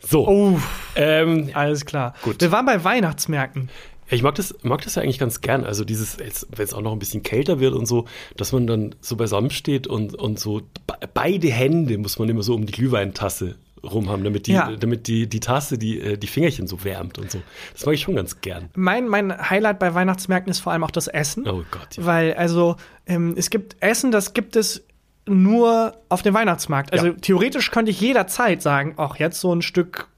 [0.01, 0.27] So.
[0.27, 0.59] Oh,
[0.95, 2.13] Ähm, alles klar.
[2.21, 2.41] Gut.
[2.41, 3.69] Wir waren bei Weihnachtsmärkten.
[4.13, 5.63] Ich mag das, mag das ja eigentlich ganz gern.
[5.65, 6.27] Also dieses, wenn
[6.65, 8.05] es auch noch ein bisschen kälter wird und so,
[8.37, 12.43] dass man dann so beisammen steht und, und so be beide Hände muss man immer
[12.43, 14.71] so um die Glühweintasse rum haben, damit die, Ja.
[14.77, 17.41] damit die, die Tasse die, äh, die Fingerchen so wärmt und so.
[17.73, 18.69] Das mag ich schon ganz gern.
[18.75, 21.45] Mein, mein Highlight bei Weihnachtsmärkten ist vor allem auch das Essen.
[21.47, 22.05] Oh Gott, ja.
[22.05, 24.83] Weil, also, ähm, es gibt Essen, das gibt es
[25.27, 26.91] nur auf dem Weihnachtsmarkt.
[26.93, 27.13] Also Ja.
[27.13, 30.09] theoretisch könnte ich jederzeit sagen, ach, jetzt so ein Stück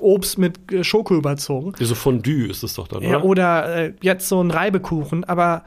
[0.00, 1.72] Obst mit äh, Schoko überzogen.
[1.78, 3.24] Ja, so Fondue ist das doch dann, Ja, oder?
[3.24, 5.24] oder äh, jetzt so ein Reibekuchen.
[5.24, 5.64] Aber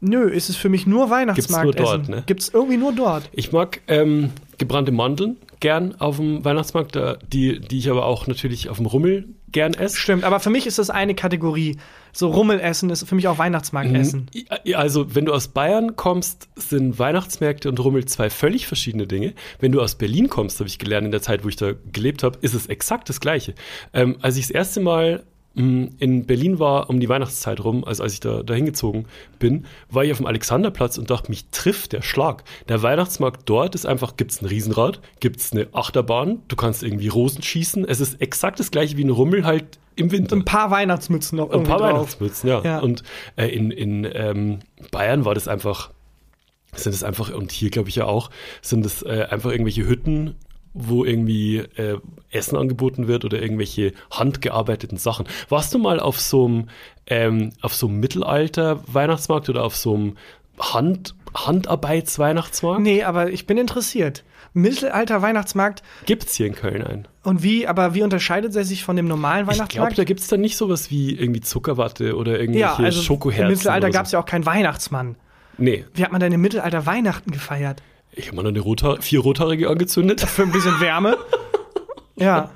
[0.00, 1.84] nö, ist es für mich nur Weihnachtsmarktessen.
[2.04, 2.22] dort, ne?
[2.26, 3.28] Gibt's irgendwie nur dort.
[3.32, 8.26] Ich mag ähm, gebrannte Mandeln gern auf dem Weihnachtsmarkt, da, die, die ich aber auch
[8.26, 9.96] natürlich auf dem Rummel gern esse.
[9.96, 11.78] Stimmt, aber für mich ist das eine Kategorie.
[12.12, 14.30] So Rummelessen ist für mich auch Weihnachtsmarktessen.
[14.64, 19.34] Ja, Also, wenn du aus Bayern kommst, sind Weihnachtsmärkte und Rummel zwei völlig verschiedene Dinge.
[19.60, 22.22] Wenn du aus Berlin kommst, habe ich gelernt in der Zeit, wo ich da gelebt
[22.22, 23.54] habe, ist es exakt das Gleiche.
[23.92, 25.24] Ähm, als ich das erste Mal
[25.56, 29.06] in Berlin war, um die Weihnachtszeit rum, also als ich da, da hingezogen
[29.38, 32.44] bin, war ich auf dem Alexanderplatz und dachte, mich trifft der Schlag.
[32.68, 37.42] Der Weihnachtsmarkt dort ist einfach, gibt's ein Riesenrad, gibt's eine Achterbahn, du kannst irgendwie Rosen
[37.42, 37.86] schießen.
[37.88, 40.36] Es ist exakt das Gleiche wie ein Rummel halt im Winter.
[40.36, 41.88] Ein paar Weihnachtsmützen noch Ein paar drauf.
[41.90, 42.60] Weihnachtsmützen, ja.
[42.62, 42.78] Ja.
[42.80, 43.02] Und
[43.36, 44.58] äh, in, in ähm,
[44.90, 45.90] Bayern war das einfach,
[46.74, 48.28] sind es einfach, und hier glaube ich ja auch,
[48.60, 50.34] sind es äh, einfach irgendwelche Hütten,
[50.78, 51.98] wo irgendwie äh,
[52.30, 55.26] Essen angeboten wird oder irgendwelche handgearbeiteten Sachen.
[55.48, 56.68] Warst du mal auf so einem,
[57.06, 60.16] ähm, auf so einem Mittelalter-Weihnachtsmarkt oder auf so einem
[60.60, 62.82] Hand, Handarbeits-Weihnachtsmarkt?
[62.82, 64.24] Nee, aber ich bin interessiert.
[64.52, 67.08] Mittelalter Weihnachtsmarkt Gibt's hier in Köln einen?
[67.24, 69.98] und wie, aber wie unterscheidet er sich von dem normalen Ich glaube, Weihnachtsmarkt?
[69.98, 73.44] da gibt's dann nicht sowas wie irgendwie Zuckerwatte oder irgendwelche ja, also Schokoherzen.
[73.46, 73.92] im Mittelalter so.
[73.92, 75.16] gab es ja auch keinen Weihnachtsmann.
[75.58, 77.82] Nee, Wie hat man denn im Mittelalter Weihnachten gefeiert?
[78.16, 80.20] Ich habe mal eine Rothaar vier Rothaarige angezündet.
[80.22, 81.16] Für ein bisschen Wärme?
[82.16, 82.50] ja.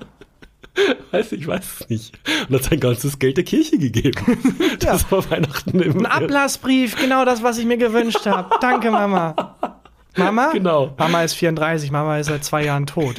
[1.11, 2.19] Weiß ich weiß es nicht.
[2.49, 4.39] Und hat sein ganzes Geld der Kirche gegeben.
[4.81, 8.57] Das war Weihnachten im Ein Ablassbrief, genau das, was ich mir gewünscht habe.
[8.61, 9.80] Danke, Mama.
[10.17, 10.51] Mama?
[10.53, 10.93] Genau.
[10.99, 13.15] Mama ist 34, Mama ist seit zwei Jahren tot.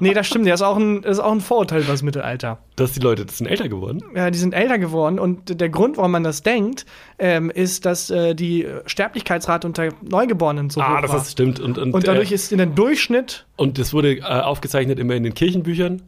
[0.00, 0.46] Nee, das stimmt.
[0.46, 2.58] Das ist auch ein, das ist auch ein Vorurteil über das Mittelalter.
[2.76, 4.02] Dass die Leute das sind älter geworden.
[4.16, 6.86] Ja, die sind älter geworden und der Grund, warum man das denkt,
[7.18, 11.20] ähm, ist, dass äh, die Sterblichkeitsrate unter Neugeborenen so Ah, hoch das war.
[11.22, 11.60] ist, stimmt.
[11.60, 15.14] Und, und, und dadurch äh, ist in der Durchschnitt und das wurde äh, aufgezeichnet immer
[15.14, 16.02] in den Kirchenbüchern.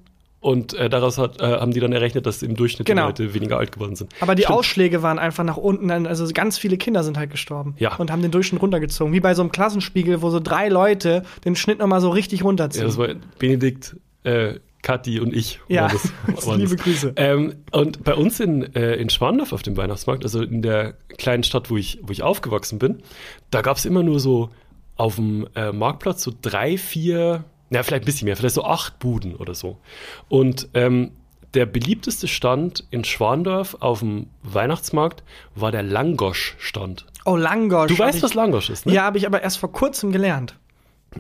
[0.47, 3.11] Und äh, daraus hat, äh, haben die dann errechnet, dass im Durchschnitt Genau.
[3.11, 4.13] die Leute weniger alt geworden sind.
[4.21, 4.59] Aber die Stimmt.
[4.61, 7.75] Ausschläge waren einfach nach unten, also ganz viele Kinder sind halt gestorben.
[7.79, 7.97] Ja.
[7.97, 9.13] Und haben den Durchschnitt runtergezogen.
[9.13, 12.83] Wie bei so einem Klassenspiegel, wo so drei Leute den Schnitt nochmal so richtig runterziehen.
[12.83, 13.09] Ja, das war
[13.41, 15.59] Benedikt, äh, Kathi und ich.
[15.67, 15.89] Ja,
[16.29, 16.77] das, liebe.
[16.77, 17.15] Grüße.
[17.17, 21.43] Ähm, und bei uns in, äh, in Schwandorf auf dem Weihnachtsmarkt, also in der kleinen
[21.43, 23.03] Stadt, wo ich, wo ich aufgewachsen bin,
[23.51, 24.51] da gab es immer nur so
[24.95, 28.99] auf dem äh, Marktplatz so drei, vier, ja, vielleicht ein bisschen mehr, vielleicht so acht
[28.99, 29.79] Buden oder so.
[30.29, 31.13] Und ähm,
[31.55, 35.23] der beliebteste Stand in Schwandorf auf dem Weihnachtsmarkt
[35.55, 37.07] war der Langosch-Stand.
[37.25, 37.89] oh, Langosch.
[37.89, 38.93] Du weißt, ich, was Langosch ist, ne?
[38.93, 40.57] Ja, habe ich aber erst vor kurzem gelernt.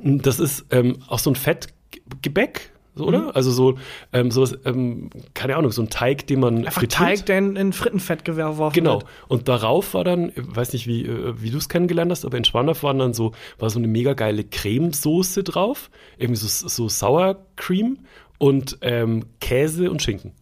[0.02, 3.18] Das ist ähm, auch so ein Fettgebäck, so, oder?
[3.24, 3.30] Mhm.
[3.34, 3.78] Also so
[4.12, 6.98] ähm, sowas, ähm, keine Ahnung, so ein Teig, den man Einfach frittiert.
[7.08, 8.94] Teig, der in, in Frittenfett geworfen Genau.
[9.00, 9.04] wird.
[9.28, 12.36] Und darauf war dann, ich weiß nicht, wie, äh, wie du es kennengelernt hast, aber
[12.38, 16.88] in Schwandorf waren dann so, war so eine mega geile Cremesoße drauf, irgendwie so, so
[16.88, 17.98] Sour Cream
[18.38, 20.32] und ähm, Käse und Schinken.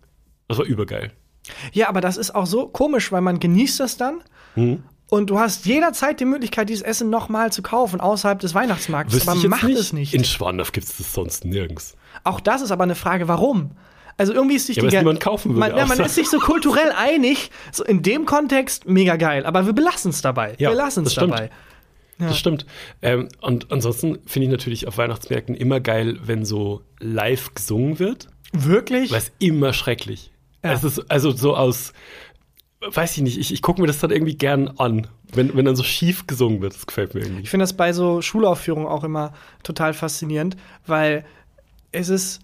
[0.49, 1.11] Das war übergeil.
[1.73, 4.23] Ja, aber das ist auch so komisch, weil man genießt das dann.
[4.57, 4.83] Mhm.
[5.11, 9.15] Und du hast jederzeit die Möglichkeit, dieses Essen nochmal zu kaufen, außerhalb des Weihnachtsmarktes.
[9.27, 10.15] Wüsste aber ich es nicht.
[10.15, 11.95] In Schwandorf gibt es das sonst nirgends.
[12.25, 13.73] Auch das ist aber eine Frage, warum?
[14.17, 16.39] Also irgendwie ist sich Ja, die niemand kaufen würde, Man, ja, man ist sich so
[16.39, 17.51] kulturell einig.
[17.73, 20.55] So in dem Kontext mega geil, aber wir belassen es dabei.
[20.59, 21.33] Ja, wir lassen es das stimmt.
[21.33, 21.51] dabei.
[22.19, 22.65] Das stimmt.
[23.03, 28.29] Ähm, und ansonsten finde ich natürlich auf Weihnachtsmärkten immer geil, wenn so live gesungen wird.
[28.53, 29.11] Wirklich?
[29.11, 30.31] Weil es immer schrecklich.
[30.63, 30.73] Ja.
[30.73, 31.93] Es ist also so aus,
[32.93, 35.77] weiß ich nicht, ich, ich gucke mir das dann irgendwie gern an, wenn, wenn dann
[35.77, 36.75] so schief gesungen wird.
[36.75, 37.43] Das gefällt mir irgendwie.
[37.43, 41.25] Ich finde das bei so Schulaufführungen auch immer total faszinierend, weil
[41.93, 42.41] es ist,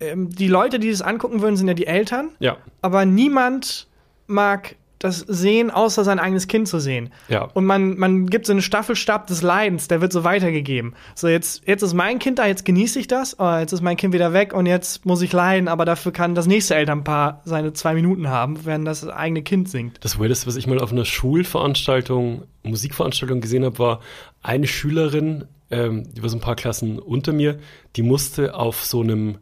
[0.00, 3.86] ähm, die Leute, die das angucken würden, sind ja die Eltern, Ja, aber niemand
[4.26, 7.10] mag das sehen, außer sein eigenes Kind zu sehen.
[7.28, 7.44] ja.
[7.54, 10.94] Und man, man gibt so einen Staffelstab des Leidens, der wird so weitergegeben.
[11.14, 13.96] So, jetzt, jetzt ist mein Kind da, jetzt genieße ich das, oh, jetzt ist mein
[13.96, 17.72] Kind wieder weg und jetzt muss ich leiden, aber dafür kann das nächste Elternpaar seine
[17.74, 19.98] zwei Minuten haben, wenn das eigene Kind singt.
[20.02, 24.00] Das Weirdeste, was ich mal auf einer Schulveranstaltung, Musikveranstaltung gesehen habe, war
[24.42, 27.58] eine Schülerin, ähm, die war so ein paar Klassen unter mir,
[27.96, 29.38] die musste auf so einem,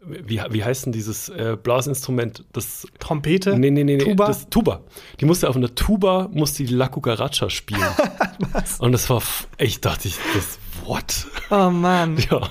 [0.00, 4.04] wie, wie heißt denn dieses äh, Blasinstrument, das Trompete, Nee, nee, nee, nee.
[4.04, 4.26] Tuba.
[4.26, 4.80] Das Tuba.
[5.20, 7.82] Die musste auf einer Tuba, musste die La Cucaracha spielen.
[8.78, 9.22] Und das war,
[9.58, 11.26] ich dachte, ich, das, what?
[11.50, 12.16] oh Mann.
[12.30, 12.50] Ja,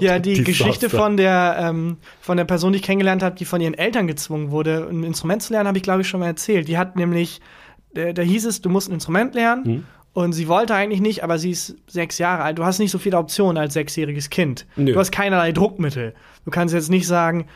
[0.00, 0.44] Ja, die Desaster.
[0.44, 4.06] Geschichte von der, ähm, von der Person, die ich kennengelernt habe, die von ihren Eltern
[4.06, 6.66] gezwungen wurde, ein Instrument zu lernen, habe ich, glaube ich, schon mal erzählt.
[6.66, 7.40] Die hat nämlich,
[7.92, 9.62] da, da hieß es, du musst ein Instrument lernen.
[9.64, 9.84] Mhm.
[10.16, 12.58] Und sie wollte eigentlich nicht, aber sie ist sechs Jahre alt.
[12.58, 14.64] Du hast nicht so viele Optionen als sechsjähriges Kind.
[14.76, 14.94] Nö.
[14.94, 16.14] Du hast keinerlei Druckmittel.
[16.46, 17.46] Du kannst jetzt nicht sagen,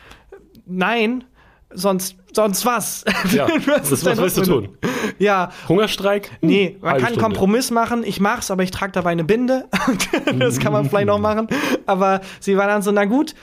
[0.67, 1.23] nein,
[1.73, 3.03] sonst, sonst was.
[3.31, 4.77] Ja, Was was willst du tun?
[5.17, 6.29] Ja, Hungerstreik?
[6.41, 7.21] Hm, Nee, man halbe kann einen.
[7.23, 8.03] Kompromiss machen.
[8.05, 9.67] Ich mach's, aber ich trage dabei eine Binde.
[10.39, 11.47] das kann man vielleicht noch machen.
[11.87, 13.33] Aber sie war dann so, na gut,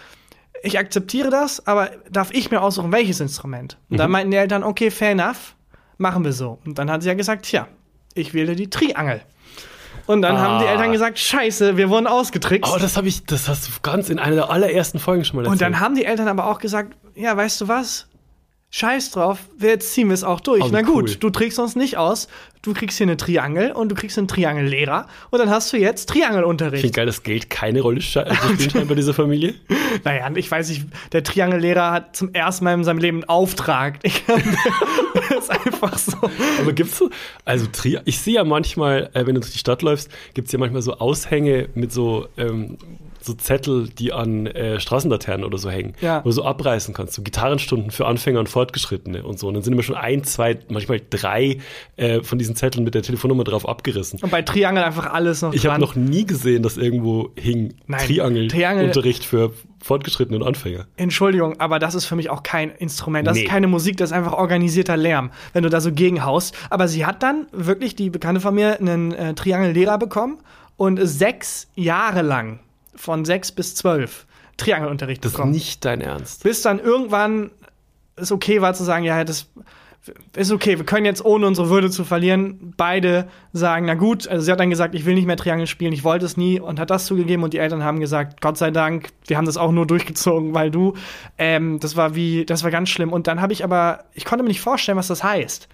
[0.62, 3.78] ich akzeptiere das, aber darf ich mir aussuchen, welches Instrument?
[3.90, 3.98] Und Mhm.
[3.98, 5.56] dann meinten die Eltern, okay, fair enough,
[5.96, 6.60] machen wir so.
[6.64, 7.66] Und dann hat sie ja gesagt, tja,
[8.18, 9.20] ich wähle die Triangel.
[10.06, 10.72] Und dann haben die Ah.
[10.72, 12.72] Eltern gesagt, scheiße, wir wurden ausgetrickst.
[12.74, 15.42] Oh, das habe ich, das hast du ganz in einer der allerersten Folgen schon mal
[15.42, 15.52] erzählt.
[15.52, 18.06] Und dann haben die Eltern aber auch gesagt, ja, weißt du was?
[18.70, 20.62] Scheiß drauf, wir- jetzt ziehen wir es auch durch.
[20.62, 21.14] Wie Na gut, cool.
[21.20, 22.28] du trägst uns nicht aus,
[22.60, 26.10] du kriegst hier eine Triangel und du kriegst einen Triangellehrer und dann hast du jetzt
[26.10, 26.94] ich finde Triangelunterricht.
[26.94, 29.54] geil, dass Geld keine Rolle äh, spielt bei dieser Familie.
[30.04, 33.98] Naja, ich weiß nicht, der Triangellehrer hat zum ersten Mal in seinem Leben einen Auftrag.
[34.02, 36.12] Ich, das ist einfach so.
[36.60, 37.08] Aber gibt's so,
[37.46, 40.58] also Tri ich sehe ja manchmal, äh, wenn du durch die Stadt läufst, gibt's ja
[40.58, 42.76] manchmal so Aushänge mit so, ähm,
[43.20, 46.20] so Zettel, die an äh, Straßenlaternen oder so hängen, Ja.
[46.24, 49.48] wo du so abreißen kannst, so Gitarrenstunden für Anfänger und Fortgeschrittene und so.
[49.48, 51.58] Und dann sind immer schon ein, zwei, manchmal drei
[51.96, 54.18] äh, von diesen Zetteln mit der Telefonnummer drauf abgerissen.
[54.22, 58.00] Und bei Triangel einfach alles noch Ich habe noch nie gesehen, dass irgendwo hing Nein,
[58.06, 59.52] Triangel-Unterricht für
[59.82, 60.86] Fortgeschrittene und Anfänger.
[60.96, 63.26] Entschuldigung, aber das ist für mich auch kein Instrument.
[63.26, 63.44] Das Nee.
[63.44, 66.54] ist keine Musik, das ist einfach organisierter Lärm, wenn du da so gegenhaust.
[66.70, 70.38] Aber sie hat dann wirklich, die Bekannte von mir, einen äh, Triangellehrer bekommen
[70.76, 72.60] und sechs Jahre lang,
[72.98, 75.52] von sechs bis zwölf, Triangelunterricht Das ist bekommen.
[75.52, 76.42] nicht dein Ernst.
[76.42, 77.50] Bis dann irgendwann
[78.16, 79.46] es okay war zu sagen, ja, das
[80.36, 84.42] ist okay, wir können jetzt ohne unsere Würde zu verlieren, beide sagen, na gut, also
[84.44, 86.80] sie hat dann gesagt, ich will nicht mehr Triangel spielen, ich wollte es nie und
[86.80, 89.70] hat das zugegeben und die Eltern haben gesagt, Gott sei Dank, wir haben das auch
[89.70, 90.94] nur durchgezogen, weil du,
[91.36, 94.42] ähm, das war wie, das war ganz schlimm und dann habe ich aber, ich konnte
[94.42, 95.68] mir nicht vorstellen, was das heißt.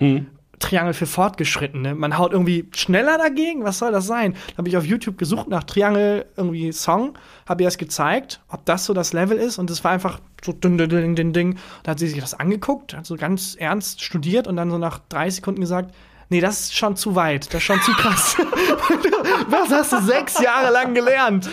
[0.58, 1.94] Triangel für Fortgeschrittene.
[1.94, 3.64] Man haut irgendwie schneller dagegen.
[3.64, 4.34] Was soll das sein?
[4.52, 8.64] Da habe ich auf YouTube gesucht nach Triangel irgendwie Song, habe ihr das gezeigt, ob
[8.64, 11.58] das so das Level ist und es war einfach so ding, ding, ding, ding.
[11.82, 15.00] Da hat sie sich das angeguckt, hat so ganz ernst studiert und dann so nach
[15.08, 15.94] drei Sekunden gesagt,
[16.28, 18.36] nee, das ist schon zu weit, das ist schon zu krass.
[19.48, 21.48] was hast du sechs Jahre lang gelernt?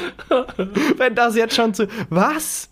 [0.98, 2.71] Wenn das jetzt schon zu, was?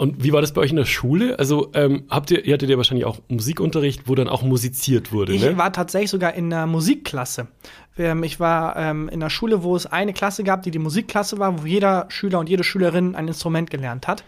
[0.00, 1.38] Und wie war das bei euch in der Schule?
[1.38, 5.34] Also ähm, habt ihr, ihr hattet ja wahrscheinlich auch Musikunterricht, wo dann auch musiziert wurde,
[5.34, 5.58] Ich ne?
[5.58, 7.48] war tatsächlich sogar in der Musikklasse.
[7.98, 11.38] Ähm, Ich war ähm, in einer Schule, wo es eine Klasse gab, die die Musikklasse
[11.38, 14.24] war, wo jeder Schüler und jede Schülerin ein Instrument gelernt hat.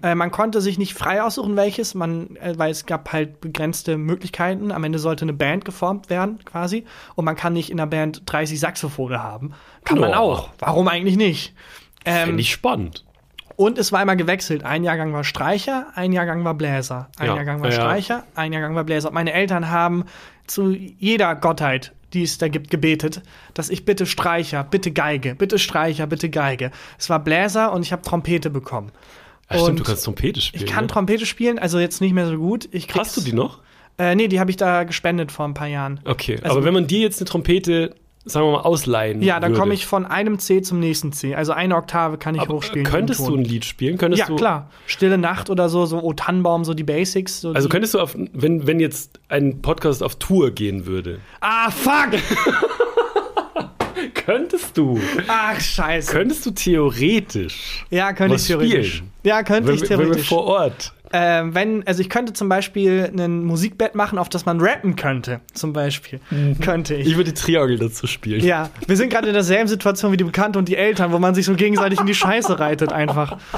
[0.00, 3.98] Äh, man konnte sich nicht frei aussuchen, welches, man, äh, weil es gab halt begrenzte
[3.98, 4.70] Möglichkeiten.
[4.70, 6.84] Am Ende sollte eine Band geformt werden, quasi.
[7.16, 9.54] Und man kann nicht in der Band 30 Saxophone haben.
[9.84, 10.14] Kann man Oh.
[10.14, 10.50] auch.
[10.60, 11.52] Warum eigentlich nicht?
[12.04, 13.02] Ähm, Finde ich spannend.
[13.56, 14.64] Und es war immer gewechselt.
[14.64, 17.08] Ein Jahrgang war Streicher, ein Jahrgang war Bläser.
[17.18, 17.80] Ein Ja, Jahrgang war ja, ja.
[17.80, 19.08] Streicher, ein Jahrgang war Bläser.
[19.08, 20.04] Und meine Eltern haben
[20.46, 23.22] zu jeder Gottheit, die es da gibt, gebetet,
[23.54, 26.70] dass ich bitte Streicher, bitte Geige, bitte Streicher, bitte Geige.
[26.98, 28.92] Es war Bläser und ich habe Trompete bekommen.
[29.48, 30.64] Ach, stimmt, du kannst Trompete spielen.
[30.64, 30.88] Ich kann ne?
[30.88, 32.68] Trompete spielen, also jetzt nicht mehr so gut.
[32.96, 33.60] Hast du die noch?
[33.98, 36.00] Äh, nee, die habe ich da gespendet vor ein paar Jahren.
[36.04, 37.94] Okay, Also- aber wenn man dir jetzt eine Trompete,
[38.28, 41.34] sagen wir mal, ausleihen Ja, dann komme ich von einem C zum nächsten C.
[41.36, 42.84] Also eine Oktave kann ich aber, hochspielen.
[42.84, 43.98] Könntest du ein Lied spielen?
[43.98, 44.68] Könntest Ja, du, klar.
[44.86, 47.40] Stille Nacht oder so, so O Tannenbaum, so die Basics.
[47.40, 51.20] So Also die könntest du auf, wenn, wenn jetzt ein Podcast auf Tour gehen würde,
[51.40, 52.10] Ah, fuck!
[54.14, 56.12] könntest du, Ach, scheiße.
[56.12, 58.94] könntest du theoretisch, ja, könnte ich theoretisch.
[58.96, 59.10] spielen?
[59.22, 60.28] Ja, könnte ich wir- wenn wir theoretisch.
[60.28, 64.60] vor Ort, Ähm, wenn, also ich könnte zum Beispiel ein Musikbett machen, auf das man
[64.60, 65.40] rappen könnte.
[65.54, 66.20] Zum Beispiel.
[66.60, 67.06] Könnte ich.
[67.06, 68.44] ich würde Triangel dazu spielen.
[68.44, 71.34] ja, wir sind gerade in derselben Situation wie die Bekannte und die Eltern, wo man
[71.34, 73.38] sich so gegenseitig in die Scheiße reitet einfach.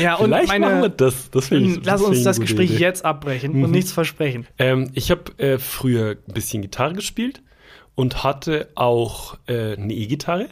[0.00, 0.66] Ja, und Vielleicht meine.
[0.66, 1.30] machen wir das.
[1.30, 2.82] Das finde ich Lass das uns das Gespräch Idee.
[2.82, 4.48] jetzt abbrechen und nichts versprechen.
[4.58, 7.40] Ähm, ich habe äh, früher ein bisschen Gitarre gespielt
[7.94, 10.48] und hatte auch äh, eine E-Gitarre.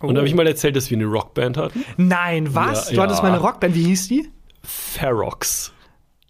[0.00, 1.84] Und da habe ich mal erzählt, dass wir eine Rockband hatten.
[1.96, 2.90] Nein, was?
[2.90, 3.28] Ja, du hattest ja.
[3.28, 4.28] mal eine Rockband, wie hieß die?
[4.64, 5.72] Ferox.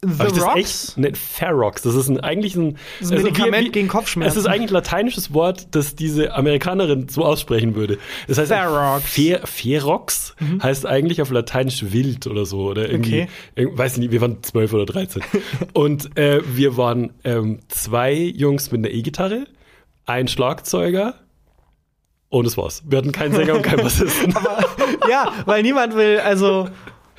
[0.04, 0.56] The ich das Rocks?
[0.56, 0.98] echt?
[0.98, 1.82] Ne, Ferox.
[1.82, 4.36] Das ist ein, eigentlich ein, Das ist ein Medikament gegen Kopfschmerzen.
[4.36, 7.98] Es ist eigentlich ein lateinisches Wort, das diese Amerikanerin so aussprechen würde.
[8.26, 9.04] Das heißt, Ferox.
[9.04, 12.62] Fe Ferox heißt eigentlich auf Lateinisch wild oder so.
[12.64, 13.68] Oder irgendwie, Okay.
[13.76, 15.22] weiß ich nicht, wir waren zwölf oder dreizehn.
[15.72, 19.46] Und äh, wir waren ähm, zwei Jungs mit einer E-Gitarre,
[20.04, 21.14] ein Schlagzeuger
[22.28, 22.82] und das war's.
[22.88, 24.34] Wir hatten keinen Sänger und keinen Bassisten.
[25.08, 26.68] ja, weil niemand will, also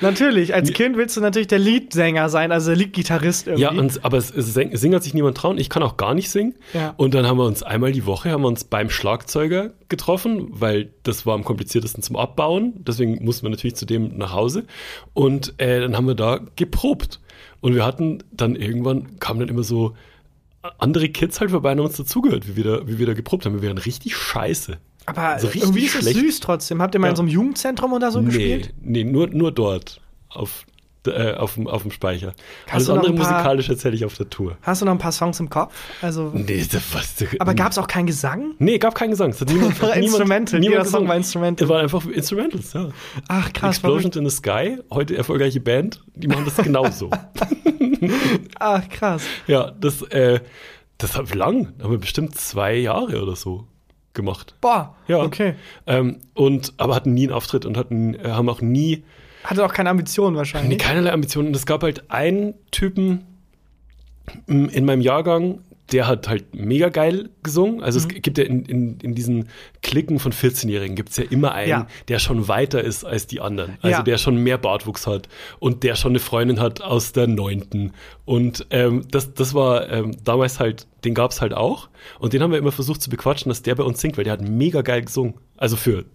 [0.04, 3.64] natürlich, als Kind willst du natürlich der Leadsänger sein, also der Leadgitarrist irgendwie.
[3.64, 5.58] Ja, und, aber es, es sing- singen hat sich niemand trauen.
[5.58, 6.54] Ich kann auch gar nicht singen.
[6.74, 6.94] Ja.
[6.98, 10.92] Und dann haben wir uns einmal die Woche haben wir uns beim Schlagzeuger getroffen, weil
[11.04, 12.74] das war am kompliziertesten zum Abbauen.
[12.86, 14.66] Deswegen mussten wir natürlich zu dem nach Hause.
[15.14, 17.20] Und äh, dann haben wir da geprobt.
[17.62, 19.96] Und wir hatten dann irgendwann, kamen dann immer so
[20.78, 23.46] andere Kids halt vorbei und haben uns dazugehört, wie wir da, wie wir da geprobt
[23.46, 23.62] haben.
[23.62, 24.78] Wir waren richtig scheiße.
[25.06, 26.20] Aber also richtig irgendwie ist es schlecht.
[26.20, 26.82] süß trotzdem.
[26.82, 27.16] Habt ihr mal in Ja.
[27.18, 28.74] so einem Jugendzentrum oder so nee, gespielt?
[28.82, 30.00] nee, nur, nur dort.
[30.30, 30.66] Auf,
[31.06, 32.34] äh, auf, dem, auf dem Speicher.
[32.72, 34.58] Alles du noch andere paar- musikalisch erzähle ich auf der Tour.
[34.62, 35.74] Hast du noch ein paar Songs im Kopf?
[36.02, 38.54] Also, Nee, das, was, aber gab es auch keinen Gesang?
[38.58, 39.32] Nee, gab keinen Gesang.
[39.32, 40.60] Es hat niemand, War niemand, Instrumental.
[40.62, 41.66] niemand Jeder Song war Instrumental.
[41.66, 42.90] Es waren einfach Instrumentals, ja.
[43.28, 43.76] Ach, krass.
[43.76, 47.10] Explosions in the Sky, heute erfolgreiche Band, die machen das genauso.
[48.60, 49.24] Ach, krass.
[49.48, 50.40] ja, das, äh,
[50.98, 53.68] das hat lang, haben wir bestimmt zwei Jahre oder so
[54.14, 54.56] gemacht.
[54.62, 55.20] Boah, Ja.
[55.24, 55.56] okay.
[55.88, 59.04] Ähm, und, aber hatten nie einen Auftritt und hatten, äh, haben auch nie,
[59.44, 60.80] Hatte auch keine Ambitionen nee, wahrscheinlich.
[60.80, 61.50] keinerlei Ambitionen.
[61.50, 63.26] Und es gab halt einen Typen
[64.48, 65.60] m, in meinem Jahrgang,
[65.92, 67.84] der hat halt mega geil gesungen.
[67.84, 68.06] Also Mhm.
[68.16, 69.50] es gibt ja in, in, in diesen
[69.82, 71.88] Klicken von 14-Jährigen gibt es ja immer einen, Ja.
[72.08, 73.78] der schon weiter ist als die anderen.
[73.82, 74.02] Also Ja.
[74.04, 75.28] der schon mehr Bartwuchs hat
[75.60, 77.92] und der schon eine Freundin hat aus der neunten.
[78.26, 81.90] Und ähm, das, das war ähm, damals halt, den gab es halt auch.
[82.18, 84.34] Und den haben wir immer versucht zu bequatschen, dass der bei uns singt, weil der
[84.34, 85.34] hat mega geil gesungen.
[85.58, 86.06] Also für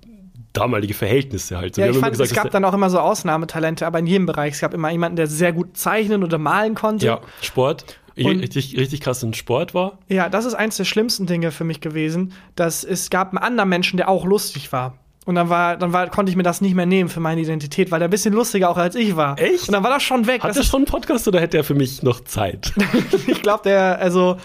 [0.54, 1.74] damalige Verhältnisse halt.
[1.74, 4.26] So, Ja, ich fand, gesagt, es gab dann auch immer so Ausnahmetalente, aber in jedem
[4.26, 4.54] Bereich.
[4.54, 7.04] Es gab immer jemanden, der sehr gut zeichnen oder malen konnte.
[7.06, 7.98] ja, Sport.
[8.26, 9.98] Und- richtig, richtig krass in Sport war.
[10.08, 13.68] Ja, das ist eins der schlimmsten Dinge für mich gewesen, dass es gab einen anderen
[13.68, 14.98] Menschen, der auch lustig war.
[15.26, 17.90] Und dann war, dann war, konnte ich mir das nicht mehr nehmen für meine Identität,
[17.90, 19.38] weil der ein bisschen lustiger auch als ich war.
[19.38, 19.68] Echt?
[19.68, 20.42] Und dann war das schon weg.
[20.42, 22.72] Hat Das er schon einen Podcast oder hätte er für mich noch Zeit?
[23.26, 24.38] ich glaube, der, also,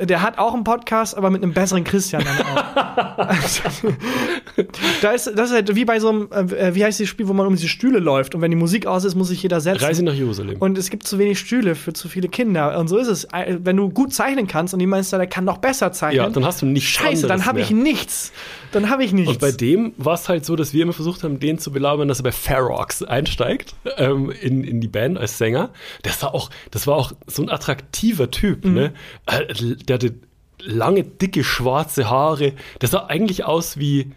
[0.00, 3.18] der hat auch einen Podcast, aber mit einem besseren Christian dann auch.
[3.28, 3.62] also,
[5.02, 7.32] da ist, das ist halt wie bei so einem, äh, wie heißt dieses Spiel, wo
[7.32, 9.84] man um diese Stühle läuft und wenn die Musik aus ist, muss sich jeder setzen.
[9.84, 10.56] Reise nach Jerusalem.
[10.58, 12.78] Und es gibt zu wenig Stühle für zu viele Kinder.
[12.78, 13.24] Und so ist es.
[13.32, 16.24] Äh, Wenn du gut zeichnen kannst und jemand ist da, der kann noch besser zeichnen.
[16.24, 18.32] ja, dann hast du nichts Scheiße, dann habe ich nichts.
[18.72, 19.30] Dann habe ich nichts.
[19.30, 22.08] Und bei dem war es halt so, dass wir immer versucht haben, den zu belabern,
[22.08, 25.70] dass er bei Ferox einsteigt ähm, in, in die Band als Sänger.
[26.02, 28.64] Das war auch, das war auch so ein attraktiver Typ.
[28.64, 28.74] Mhm.
[28.74, 28.92] Ne?
[29.26, 29.54] Äh,
[29.86, 30.14] Der hatte
[30.60, 32.52] lange, dicke, schwarze Haare.
[32.80, 34.12] Der sah eigentlich aus wie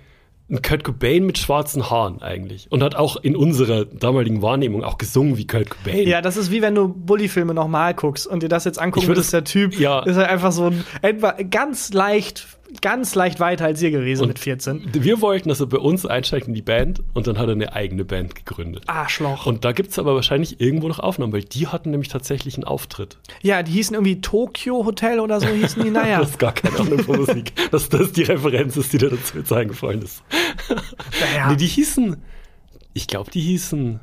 [0.50, 2.68] ein Kurt Cobain mit schwarzen Haaren eigentlich.
[2.72, 6.08] Und hat auch in unserer damaligen Wahrnehmung auch gesungen wie Kurt Cobain.
[6.08, 9.32] ja, das ist wie wenn du Bully-Filme nochmal guckst und dir das jetzt würd würdest,
[9.32, 10.00] der Typ ja.
[10.00, 12.48] ist halt einfach so ein etwa ganz leicht
[12.82, 14.90] ganz leicht weiter als ihr gewesen mit 14.
[14.94, 17.74] Wir wollten, dass er bei uns einsteigt in die Band und dann hat er eine
[17.74, 18.84] eigene Band gegründet.
[18.88, 19.46] Arschloch.
[19.46, 22.64] Und da gibt es aber wahrscheinlich irgendwo noch Aufnahmen, weil die hatten nämlich tatsächlich einen
[22.66, 23.18] Auftritt.
[23.42, 25.90] ja, die hießen irgendwie Tokyo Hotel oder so hießen die.
[25.90, 27.54] Naja, Das ist gar keine Ahnung von Musik.
[27.72, 30.24] Dass das die Referenz ist, die dir dazu jetzt eingefallen ist.
[31.22, 31.50] naja.
[31.50, 32.18] Nee, die hießen,
[32.94, 34.00] ich glaube, die hießen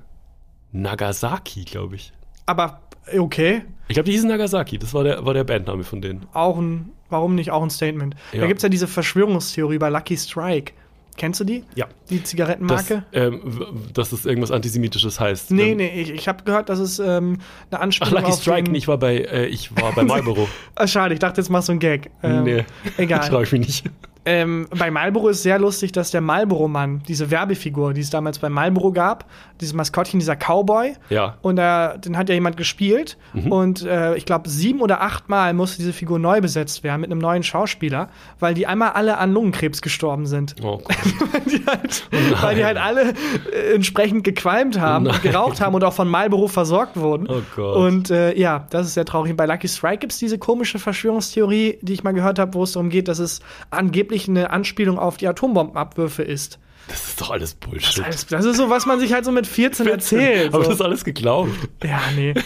[0.73, 2.13] Nagasaki, glaube ich.
[2.47, 2.81] aber
[3.19, 3.63] okay.
[3.89, 4.79] Ich glaube, die hießen Nagasaki.
[4.79, 6.27] Das war der, war der Bandname von denen.
[6.33, 8.15] Auch ein, warum nicht auch ein Statement?
[8.33, 8.47] Da Ja.
[8.47, 10.73] gibt es ja diese Verschwörungstheorie bei Lucky Strike.
[11.17, 11.65] Kennst du die?
[11.77, 11.87] Ja.
[12.11, 13.05] Die Das, Zigarettenmarke?
[13.15, 13.65] ähm, w-
[13.95, 15.51] dass das irgendwas Antisemitisches heißt.
[15.51, 17.39] nee, ähm, nee, ich, ich habe gehört, dass es ähm,
[17.71, 20.47] eine Ach, Anspielung Lucky auf Strike, ich war bei, äh, ich war bei Marlboro.
[20.75, 22.11] Ah, schade, ich dachte, jetzt machst du einen Gag.
[22.23, 22.65] Ähm, nee,
[22.99, 23.21] Egal.
[23.31, 23.85] traue ich mich nicht.
[24.27, 28.49] Ähm, bei Marlboro ist sehr lustig, dass der Marlboro-Mann, diese Werbefigur, die es damals bei
[28.49, 29.25] Marlboro gab,
[29.61, 31.39] dieses Maskottchen, dieser Cowboy, Ja.
[31.43, 33.17] und äh, den hat ja jemand gespielt.
[33.49, 37.11] Und äh, ich glaube, sieben oder acht Mal musste diese Figur neu besetzt werden mit
[37.11, 38.09] einem neuen Schauspieler,
[38.41, 40.57] weil die einmal alle an Lungenkrebs gestorben sind.
[40.63, 40.97] Oh Gott.
[41.47, 42.09] die halt,
[42.43, 43.11] weil die halt alle
[43.53, 47.29] äh, entsprechend gequalmt haben und geraucht haben und auch von Marlboro versorgt wurden.
[47.31, 47.77] Oh Gott.
[47.77, 49.37] Und äh, ja, das ist sehr traurig.
[49.37, 52.73] Bei Lucky Strike gibt es diese komische Verschwörungstheorie, die ich mal gehört habe, wo es
[52.73, 56.59] darum geht, dass es angeblich eine Anspielung auf die Atombombenabwürfe ist.
[56.89, 58.05] Das ist doch alles Bullshit.
[58.07, 60.55] Das, das ist so, was man sich halt so mit 14 erzählt.
[60.55, 60.71] Aber So.
[60.71, 61.51] das ist alles geglaubt.
[61.85, 62.35] ja, nee.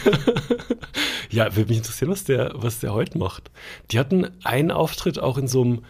[1.30, 3.50] Ja, würde mich interessieren, was der, was der heute macht.
[3.92, 5.84] Die hatten einen Auftritt auch in so einem,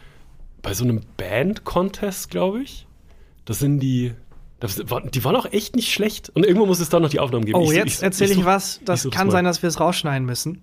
[0.62, 2.86] bei so einem Band-Contest, glaube ich.
[3.46, 4.12] Das sind die,
[4.62, 6.28] die waren auch echt nicht schlecht.
[6.34, 7.58] Und irgendwo muss es da noch die Aufnahmen geben.
[7.58, 8.80] Oh, Ich- jetzt erzähle ich, was.
[8.84, 10.60] Das kann sein, dass wir es rausschneiden müssen.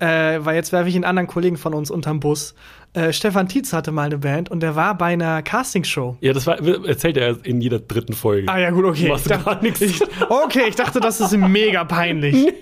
[0.00, 2.54] Äh, weil jetzt werfe ich einen anderen Kollegen von uns unterm Bus.
[2.92, 6.16] Äh, Stefan Tietz hatte mal eine Band und der war bei einer Castingshow.
[6.20, 8.48] Ja, das war, erzählt er in jeder dritten Folge.
[8.48, 9.08] Ah ja, gut, okay.
[9.08, 9.80] Machst du gar nichts.
[9.80, 12.36] ich, okay, ich dachte, das ist mega peinlich.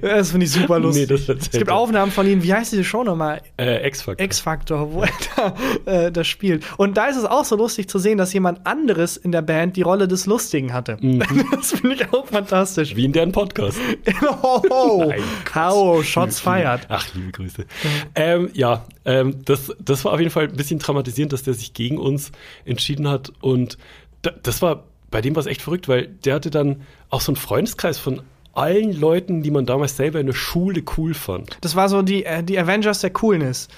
[0.00, 1.08] Das finde ich super lustig.
[1.08, 1.74] Nee, das es gibt er.
[1.76, 3.40] Aufnahmen von ihm, wie heißt diese Show nochmal?
[3.56, 4.24] Äh, X-Factor.
[4.24, 5.54] X-Factor, wo er da,
[6.06, 6.64] äh, das spielt.
[6.78, 9.76] Und da ist es auch so lustig zu sehen, dass jemand anderes in der Band
[9.76, 10.96] die Rolle des Lustigen hatte.
[11.00, 11.22] Mhm.
[11.52, 12.96] Das finde ich auch fantastisch.
[12.96, 13.78] Wie in deren Podcast.
[14.42, 15.22] Oh, Nein,
[15.54, 16.80] How, Shots fired.
[16.88, 17.64] Ach, liebe Grüße.
[18.14, 21.74] Ähm, ja, ähm, das, das war auf jeden Fall ein bisschen traumatisierend, dass der sich
[21.74, 22.32] gegen uns
[22.64, 23.32] entschieden hat.
[23.40, 23.78] Und
[24.22, 27.32] da, das war, bei dem war es echt verrückt, weil der hatte dann auch so
[27.32, 28.22] einen Freundeskreis von
[28.54, 31.58] allen Leuten, die man damals selber in der Schule cool fand.
[31.62, 33.68] Das war so die, äh, die Avengers der Coolness.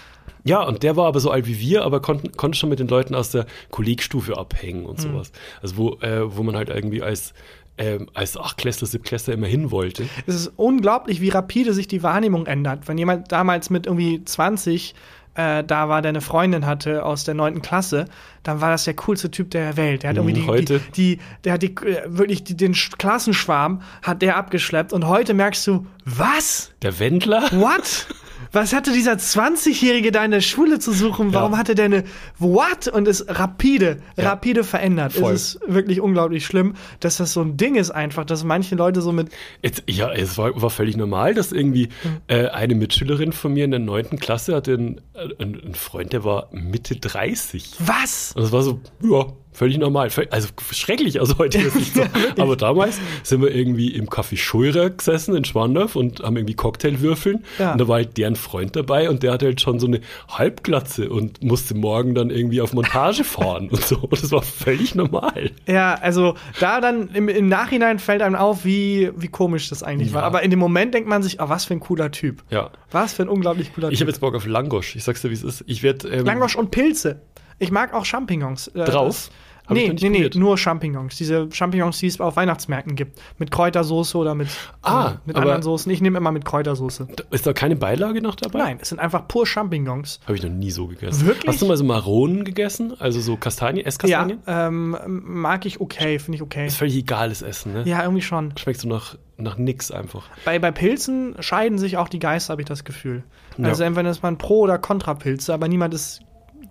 [0.46, 2.88] Ja, und der war aber so alt wie wir, aber konnten, konnte schon mit den
[2.88, 5.32] Leuten aus der Kollegstufe abhängen und sowas.
[5.62, 7.32] Also wo, äh, wo man halt irgendwie als,
[7.78, 10.04] ähm, als Achtklässler, Siebtklässler immer hin wollte.
[10.26, 12.86] Es ist unglaublich, wie rapide sich die Wahrnehmung ändert.
[12.88, 14.94] Wenn jemand damals mit irgendwie 20
[15.36, 17.60] äh, da war, der eine Freundin hatte aus der 9.
[17.60, 18.04] Klasse,
[18.44, 20.04] dann war das der coolste Typ der Welt.
[20.04, 20.80] Der hat irgendwie die, heute?
[20.94, 25.08] die, die, der hat die, äh, wirklich die, den Sch- Klassenschwarm hat der abgeschleppt und
[25.08, 26.70] heute merkst du, was?
[26.82, 27.42] Der Wendler?
[27.50, 28.06] What?
[28.52, 31.32] Was hatte dieser 20-Jährige da in der Schule zu suchen?
[31.34, 31.58] Warum Ja.
[31.58, 32.04] hatte der eine
[32.38, 32.88] What?
[32.88, 34.30] Und ist rapide, Ja.
[34.30, 35.12] rapide verändert.
[35.14, 35.32] Voll.
[35.32, 39.00] Es ist wirklich unglaublich schlimm, dass das so ein Ding ist einfach, dass manche Leute
[39.02, 39.28] so mit
[39.62, 42.16] Jetzt, ja, es war, war völlig normal, dass irgendwie Mhm.
[42.28, 46.12] äh, eine Mitschülerin von mir in der neunten Klasse hatte einen, äh, einen, einen Freund,
[46.12, 47.72] der war Mitte 30.
[47.80, 48.32] Was?
[48.34, 50.10] Und das war so, ja, völlig normal.
[50.30, 52.02] Also schrecklich, also heute ist nicht so.
[52.38, 57.44] Aber damals sind wir irgendwie im Café Scheurer gesessen in Schwandorf und haben irgendwie Cocktailwürfeln.
[57.58, 57.72] Ja.
[57.72, 61.08] Und da war halt deren Freund dabei und der hatte halt schon so eine Halbglatze
[61.08, 63.96] und musste morgen dann irgendwie auf Montage fahren und so.
[63.96, 65.50] Und das war völlig normal.
[65.66, 70.08] Ja, also da dann im, im Nachhinein fällt einem auf, wie, wie komisch das eigentlich
[70.08, 70.14] Ja.
[70.16, 70.22] war.
[70.24, 72.42] Aber in dem Moment denkt man sich, oh, was für ein cooler Typ.
[72.50, 72.70] Ja.
[72.90, 74.14] Was für ein unglaublich cooler Ich habe Typ.
[74.16, 74.96] jetzt Bock auf Langosch.
[74.96, 75.62] Ich sag's dir, wie es ist.
[75.66, 77.20] Ich werde ähm, Langosch und Pilze.
[77.58, 78.68] Ich mag auch Champignons.
[78.68, 79.30] Äh, drauf.
[79.66, 80.34] Hab Nee, nee, nee, probiert.
[80.34, 81.16] nur Champignons.
[81.16, 83.18] Diese Champignons, die es auf Weihnachtsmärkten gibt.
[83.38, 84.48] Mit Kräutersoße oder mit,
[84.82, 85.90] Ah, äh, mit anderen Soßen.
[85.90, 87.08] Ich nehme immer mit Kräutersoße.
[87.30, 88.58] Ist da keine Beilage noch dabei?
[88.58, 90.20] Nein, es sind einfach pur Champignons.
[90.26, 91.26] Habe ich noch nie so gegessen.
[91.26, 91.48] Wirklich?
[91.50, 92.92] Hast du mal so Maronen gegessen?
[92.98, 94.40] Also so Kastanien, Ja, Esskastanien?
[94.46, 96.66] ähm, mag ich okay, finde ich okay.
[96.66, 97.82] Ist völlig egales Essen, ne?
[97.86, 98.52] Ja, irgendwie schon.
[98.58, 100.24] Schmeckt so nach, nach nix einfach.
[100.44, 103.24] Bei, bei Pilzen scheiden sich auch die Geister, habe ich das Gefühl.
[103.56, 103.68] Ja.
[103.68, 106.20] Also entweder ist man pro oder kontra Pilze, aber niemand ist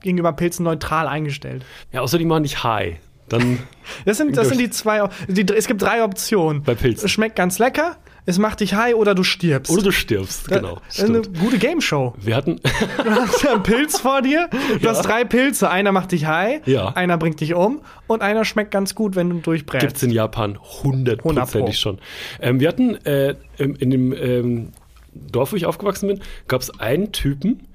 [0.04, 1.66] gegenüber Pilzen neutral eingestellt.
[1.92, 2.98] Ja, außer die machen nicht high.
[3.30, 3.60] Dann
[4.06, 6.62] Das sind, das sind die zwei, die, es gibt drei Optionen.
[6.64, 7.06] Bei Pilzen.
[7.06, 9.72] Es schmeckt ganz lecker, es macht dich high oder du stirbst.
[9.72, 10.80] oder du stirbst, genau.
[10.88, 12.14] Das ist eine gute Gameshow.
[12.22, 12.60] Wir hatten,
[13.04, 14.50] Du hast einen Pilz vor dir,
[14.82, 16.90] du hast drei Pilze, einer macht dich high, Ja.
[16.90, 19.88] einer bringt dich um und einer schmeckt ganz gut, wenn du durchbrätst.
[19.88, 21.30] gibt's in Japan 100 Pro.
[21.30, 22.00] hundertprozentig schon.
[22.42, 24.72] Ähm, wir hatten äh, im- in dem ähm,
[25.14, 27.68] Dorf, wo ich aufgewachsen bin, gab's einen Typen,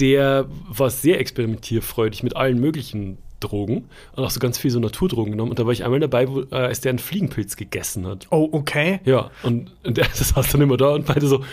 [0.00, 5.32] der war sehr experimentierfreudig mit allen möglichen Drogen und auch so ganz viel so Naturdrogen
[5.32, 5.50] genommen.
[5.50, 8.26] Und da war ich einmal dabei, wo, äh, als der einen Fliegenpilz gegessen hat.
[8.30, 9.00] Oh, okay.
[9.04, 11.44] Ja, und, und der das saß dann immer da und meinte so,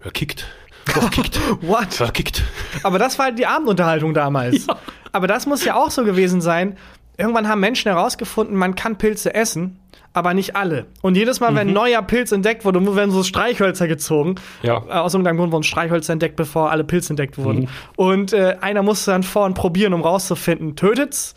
[0.00, 0.46] er kickt.
[0.84, 1.40] Verkickt.
[1.62, 1.94] What?
[1.94, 2.44] Verkickt.
[2.82, 4.66] Aber das war halt die Abendunterhaltung damals.
[4.66, 4.78] Ja.
[5.12, 6.76] Aber das muss ja auch so gewesen sein.
[7.18, 9.78] Irgendwann haben Menschen herausgefunden, man kann Pilze essen,
[10.12, 10.86] aber nicht alle.
[11.02, 14.36] Und jedes Mal, wenn ein neuer Pilz entdeckt wurde, werden so Streichhölzer gezogen.
[14.62, 14.82] Ja.
[14.88, 17.68] Äh, Aus irgendeinem Grund wurden Streichhölzer entdeckt, bevor alle Pilze entdeckt wurden.
[17.96, 21.34] Und äh, einer musste dann vorn probieren, um rauszufinden, tötet's,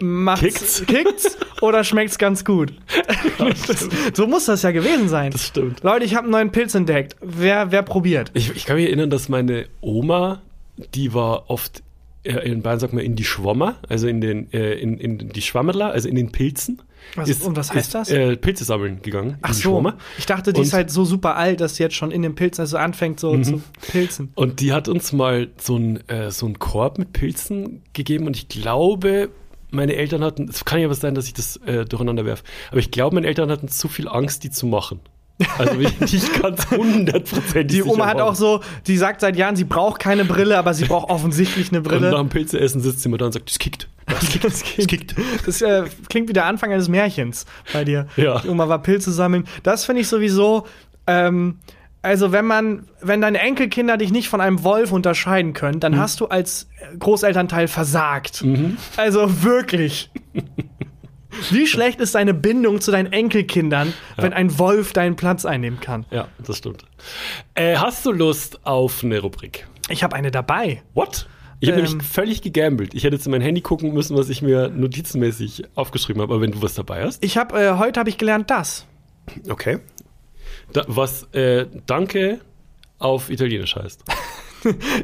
[0.00, 0.84] macht's, Kickt's?
[0.86, 2.72] kickt's oder schmeckt's ganz gut.
[3.66, 5.30] das, so muss das ja gewesen sein.
[5.30, 5.82] Das stimmt.
[5.82, 7.16] Leute, ich habe einen neuen Pilz entdeckt.
[7.20, 8.30] Wer, wer probiert?
[8.34, 10.42] Ich, ich kann mich erinnern, dass meine Oma,
[10.94, 11.83] die war oft,
[12.24, 15.90] in Bayern sagt man, in die Schwammer, also in den, äh, in, in die Schwammerler,
[15.92, 16.80] also in den Pilzen.
[17.16, 18.10] Was- und was heißt ist, das?
[18.10, 19.36] Äh, Pilze sammeln gegangen.
[19.42, 22.10] Ach so, ich dachte, die ist Und- halt so super alt, dass sie jetzt schon
[22.10, 23.60] in den Pilzen also anfängt so zu
[23.92, 24.30] pilzen.
[24.34, 28.36] Und die hat uns mal so einen äh, so einen Korb mit Pilzen gegeben und
[28.38, 29.28] ich glaube,
[29.70, 32.78] meine Eltern hatten, es kann ja was sein, dass ich das äh, durcheinander werfe, aber
[32.80, 35.00] ich glaube, meine Eltern hatten zu viel Angst, die zu machen.
[35.58, 40.00] Also nicht ganz hundertprozentig Die Oma hat auch so, die sagt seit Jahren, sie braucht
[40.00, 42.10] keine Brille, aber sie braucht offensichtlich eine Und nach Brille.
[42.16, 43.88] dem Pilzeessen sitzt sie immer da und sagt, das kickt.
[44.06, 44.44] Das kickt.
[44.44, 45.14] Das, klingt,
[45.46, 48.06] das äh, klingt wie der Anfang eines Märchens bei dir.
[48.16, 48.40] Ja.
[48.40, 49.44] Die Oma war Pilze sammeln.
[49.64, 50.66] Das finde ich sowieso,
[51.06, 51.58] ähm,
[52.02, 55.80] also wenn man, wenn deine Enkelkinder dich nicht von einem Wolf unterscheiden können, Mhm.
[55.80, 56.68] dann hast du als
[56.98, 58.44] Großelternteil versagt.
[58.98, 60.10] Also wirklich.
[61.50, 66.06] Wie schlecht ist deine Bindung zu deinen Enkelkindern, wenn ein Wolf deinen Platz einnehmen kann?
[66.10, 66.84] Ja, das stimmt.
[67.54, 69.66] Äh, hast du Lust auf eine Rubrik?
[69.88, 70.82] Ich habe eine dabei.
[70.94, 71.26] What?
[71.60, 71.86] Ich habe Ähm.
[71.86, 72.94] nämlich völlig gegambelt.
[72.94, 76.34] Ich hätte jetzt in mein Handy gucken müssen, was ich mir notizenmäßig aufgeschrieben habe.
[76.34, 77.24] Aber wenn du was dabei hast.
[77.24, 78.86] Ich habe äh, heute habe ich gelernt das.
[79.48, 79.78] Okay.
[80.72, 82.40] Da, was äh, Danke
[82.98, 84.02] auf Italienisch heißt.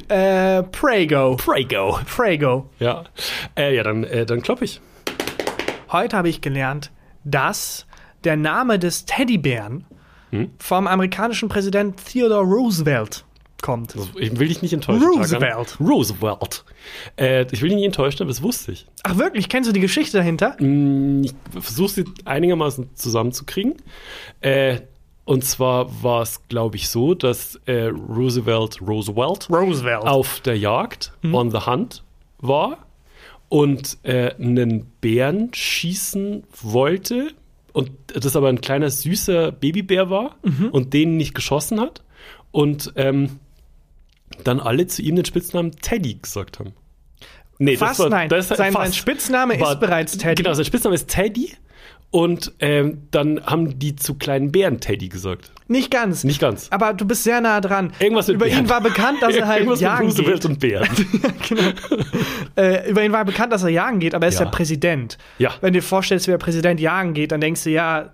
[0.09, 1.37] Äh, Prego.
[1.37, 1.99] Prego.
[2.07, 2.71] Prego.
[2.79, 3.05] Ja.
[3.55, 4.81] Äh, ja, dann, äh, dann klopp ich.
[5.93, 6.91] Heute habe ich gelernt,
[7.25, 7.87] dass
[8.25, 9.85] der Name des Teddybären
[10.31, 10.51] Hm?
[10.59, 13.25] vom amerikanischen Präsident Theodore Roosevelt
[13.63, 13.97] kommt.
[14.17, 15.03] Ich will dich nicht enttäuschen.
[15.05, 15.71] Roosevelt.
[15.77, 15.87] Tagan.
[15.89, 16.65] Roosevelt.
[17.17, 18.87] Äh, ich will dich nicht enttäuschen, aber das wusste ich.
[19.03, 19.49] Ach wirklich?
[19.49, 20.55] Kennst du die Geschichte dahinter?
[20.61, 23.75] Mm, Ich versuche sie einigermaßen zusammenzukriegen.
[24.41, 24.83] Äh,
[25.25, 30.05] und zwar war es, glaube ich, so, dass äh, Roosevelt, Roosevelt Roosevelt.
[30.07, 32.05] auf der Jagd on the hunt
[32.39, 32.79] war
[33.51, 37.33] und äh, einen Bären schießen wollte
[37.75, 40.37] und das aber ein kleiner süßer Babybär war
[40.73, 42.03] und den nicht geschossen hat
[42.53, 43.39] und ähm,
[44.45, 46.73] dann alle zu ihm den Spitznamen Teddy gesagt haben.
[47.59, 48.31] Nee, Fast nein.
[48.31, 48.97] Sein- sein fast.
[48.97, 50.43] Spitzname ist bereits Teddy.
[50.43, 51.53] Genau, sein Spitzname ist Teddy
[52.11, 55.53] und ähm, dann haben die zu kleinen Bären Teddy gesagt.
[55.69, 56.25] Nicht ganz.
[56.25, 56.67] Nicht ganz.
[56.71, 57.93] Aber du bist sehr nah dran.
[58.01, 58.65] Irgendwas mit Über Bären.
[58.65, 60.45] ihn war bekannt, dass er halt Irgendwas mit jagen Roosevelt geht.
[60.51, 60.89] und Bären.
[62.57, 64.45] Äh, über ihn war bekannt, dass er jagen geht, aber er ist Ja.
[64.47, 65.19] ja Präsident.
[65.39, 65.51] Ja.
[65.61, 68.11] Wenn du dir vorstellst, wie der Präsident jagen geht, dann denkst du, ja,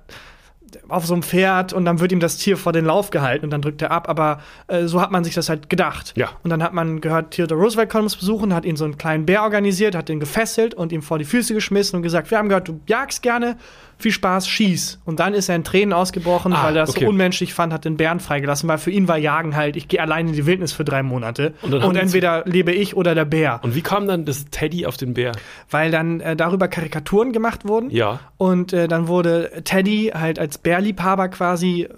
[0.89, 3.51] auf so einem Pferd und dann wird ihm das Tier vor den Lauf gehalten und
[3.51, 4.09] dann drückt er ab.
[4.09, 6.13] Aber äh, so hat man sich das halt gedacht.
[6.17, 6.31] Ja.
[6.43, 9.27] Und dann hat man gehört, Theodore Roosevelt kommt uns besuchen, hat ihn so einen kleinen
[9.27, 12.49] Bär organisiert, hat den gefesselt und ihm vor die Füße geschmissen und gesagt, wir haben
[12.49, 13.57] gehört, du jagst gerne,
[13.99, 15.01] viel Spaß, schieß.
[15.07, 17.05] Und dann ist er in Tränen ausgebrochen, Ah, weil er das okay.
[17.05, 20.01] so unmenschlich fand, hat den Bären freigelassen, weil für ihn war Jagen halt, ich gehe
[20.01, 23.61] allein in die Wildnis für drei Monate Und und, entweder lebe ich oder der Bär.
[23.63, 25.33] Und wie kam dann das Teddy auf den Bär?
[25.71, 27.91] Weil dann äh, darüber Karikaturen gemacht wurden.
[27.91, 28.21] Ja.
[28.37, 31.89] Und äh, dann wurde Teddy halt als Bärliebhaber quasi,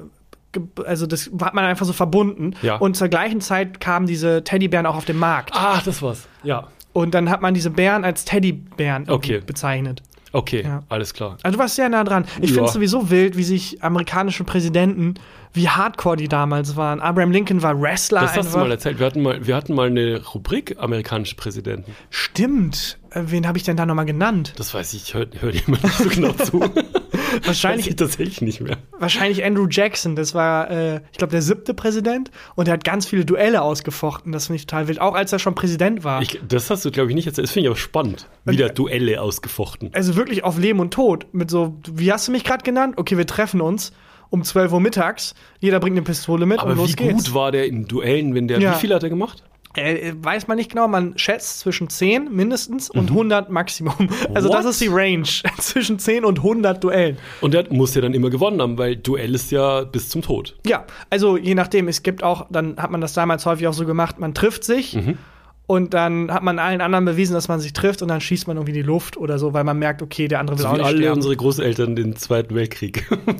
[0.85, 2.53] also das hat man einfach so verbunden.
[2.61, 2.77] Ja.
[2.77, 5.51] Und zur gleichen Zeit kamen diese Teddybären auch auf den Markt.
[5.55, 6.29] Ah, das war's.
[6.43, 6.69] Ja.
[6.93, 9.41] Und dann hat man diese Bären als Teddybären Okay.
[9.45, 10.03] bezeichnet.
[10.33, 10.83] Okay, Ja.
[10.91, 11.39] alles klar.
[11.43, 12.27] Also du warst sehr nah dran.
[12.43, 12.57] Ich Ja.
[12.57, 15.15] finde es sowieso wild, wie sich amerikanische Präsidenten,
[15.55, 17.01] wie hardcore die damals waren.
[17.01, 18.61] Abraham Lincoln war Wrestler Das hast du einfach.
[18.61, 18.99] mal erzählt.
[18.99, 21.95] Wir hatten mal, wir hatten mal eine Rubrik amerikanische Präsidenten.
[22.11, 22.99] Stimmt.
[23.11, 24.53] Äh, wen habe ich denn da nochmal genannt?
[24.57, 26.61] Das weiß ich, hör, hör dir mal nicht so genau zu.
[27.45, 28.77] Wahrscheinlich ich tatsächlich nicht mehr.
[28.99, 30.17] wahrscheinlich Andrew Jackson.
[30.17, 32.31] Das war, äh, ich glaube, der siebte Präsident.
[32.55, 34.33] Und er hat ganz viele Duelle ausgefochten.
[34.33, 35.01] Das finde ich total wild.
[35.01, 36.23] Auch als er schon Präsident war.
[36.23, 37.45] Ich, das hast du, glaube ich, nicht erzählt.
[37.47, 38.29] Das finde ich aber spannend.
[38.45, 39.91] Wieder Duelle ausgefochten.
[39.93, 41.27] also wirklich auf Leben und Tod.
[41.33, 42.95] Mit so, wie hast du mich gerade genannt?
[42.97, 43.93] Okay, wir treffen uns
[44.31, 45.35] um 12 Uhr mittags.
[45.59, 47.25] Jeder bringt eine Pistole mit Aber und los wie geht's.
[47.27, 48.75] gut war der in Duellen, wenn der, Ja.
[48.75, 49.43] wie viel hat er gemacht?
[49.79, 53.95] Äh, weiß man nicht genau, man schätzt zwischen 10 mindestens und 100 Maximum.
[54.35, 54.65] Also das Mhm.
[54.65, 54.71] What?
[54.71, 55.29] ist die Range.
[55.61, 57.17] zwischen 10 und 100 Duellen.
[57.41, 60.57] Und der muss ja dann immer gewonnen haben, weil Duell ist ja bis zum Tod.
[60.67, 63.85] Ja, also je nachdem, es gibt auch, dann hat man das damals häufig auch so
[63.87, 65.19] gemacht, man trifft sich Mhm.
[65.67, 68.57] und dann hat man allen anderen bewiesen, dass man sich trifft und dann schießt man
[68.57, 70.73] irgendwie in die Luft oder so, weil man merkt, okay, der andere will So auch
[70.75, 71.17] nicht alle sterben.
[71.17, 73.07] unsere Großeltern den Zweiten Weltkrieg.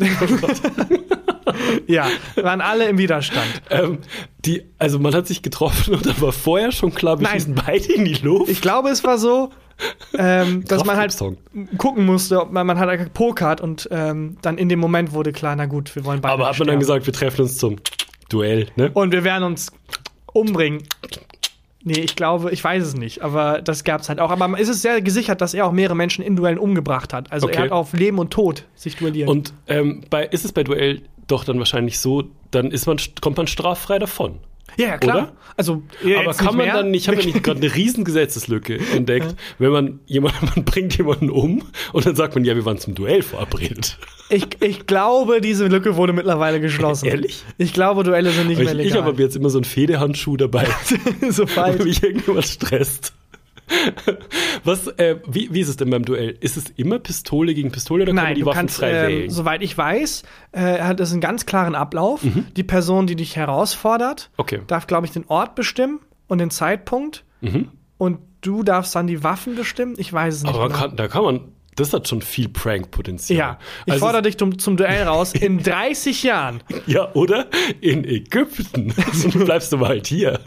[1.87, 3.47] Ja, waren alle im Widerstand.
[3.71, 3.99] ähm,
[4.45, 7.35] die, also man hat sich getroffen und dann war vorher schon klar, wir Nein.
[7.35, 8.51] schießen beide in die Luft.
[8.51, 9.51] Ich glaube, es war so,
[10.17, 11.17] ähm, dass man halt
[11.79, 15.33] gucken musste, ob man, man hat halt gepokert und ähm, dann in dem Moment wurde
[15.33, 16.71] klar, na gut, wir wollen beide Aber hat man sterben.
[16.71, 17.77] dann gesagt, wir treffen uns zum
[18.29, 18.91] Duell, ne?
[18.93, 19.73] Und wir werden uns
[20.33, 20.83] umbringen.
[21.85, 24.31] Nee, ich glaube, ich weiß es nicht, aber das gab es halt auch.
[24.31, 27.31] Aber es ist sehr gesichert, dass er auch mehrere Menschen in Duellen umgebracht hat.
[27.33, 27.57] Also Okay.
[27.57, 29.29] er hat auf Leben und Tod sich duelliert.
[29.29, 33.37] Und ähm, bei, ist es bei Duell doch dann wahrscheinlich so, dann ist man, kommt
[33.37, 34.41] man straffrei davon.
[34.77, 35.17] ja, ja, klar.
[35.17, 35.33] oder?
[35.57, 35.83] Also,
[36.21, 36.75] Aber kann man mehr.
[36.75, 40.65] dann nicht, ich habe ja nicht gerade eine riesen Gesetzeslücke entdeckt, wenn man jemanden, man
[40.65, 41.63] bringt jemanden um
[41.93, 43.99] und dann sagt man, ja, wir waren zum Duell verabredet.
[44.31, 47.07] Ich, ich glaube, diese Lücke wurde mittlerweile geschlossen.
[47.07, 47.45] Ehrlich?
[47.57, 48.99] Ich glaube, Duelle sind nicht Ich, mehr ich legal.
[49.03, 50.67] habe aber jetzt immer so einen Fedehandschuh dabei,
[51.31, 51.83] Sobald.
[51.83, 53.15] mich irgendjemand stresst.
[54.65, 56.37] Was, äh, wie, wie ist es denn beim Duell?
[56.41, 59.09] Ist es immer Pistole gegen Pistole oder kann man Nein, die Waffen kannst, frei ähm,
[59.09, 59.31] wählen?
[59.31, 62.23] soweit ich weiß, äh, hat es einen ganz klaren Ablauf.
[62.23, 62.47] Mhm.
[62.57, 64.61] Die Person, die dich herausfordert, Okay.
[64.67, 67.25] darf, glaube ich, den Ort bestimmen und den Zeitpunkt.
[67.41, 67.69] Mhm.
[67.99, 69.95] Und du darfst dann die Waffen bestimmen.
[69.99, 70.55] Ich weiß es nicht.
[70.55, 70.79] Aber genau.
[70.81, 71.41] kann, da kann man,
[71.79, 73.39] das hat schon viel Prank-Potenzial.
[73.39, 75.33] ja, ich Also- fordere dich zum, zum Duell raus.
[75.35, 77.47] In 30 Jahren Ja, oder?
[77.81, 78.93] In Ägypten.
[79.33, 80.41] Du bleibst aber halt hier.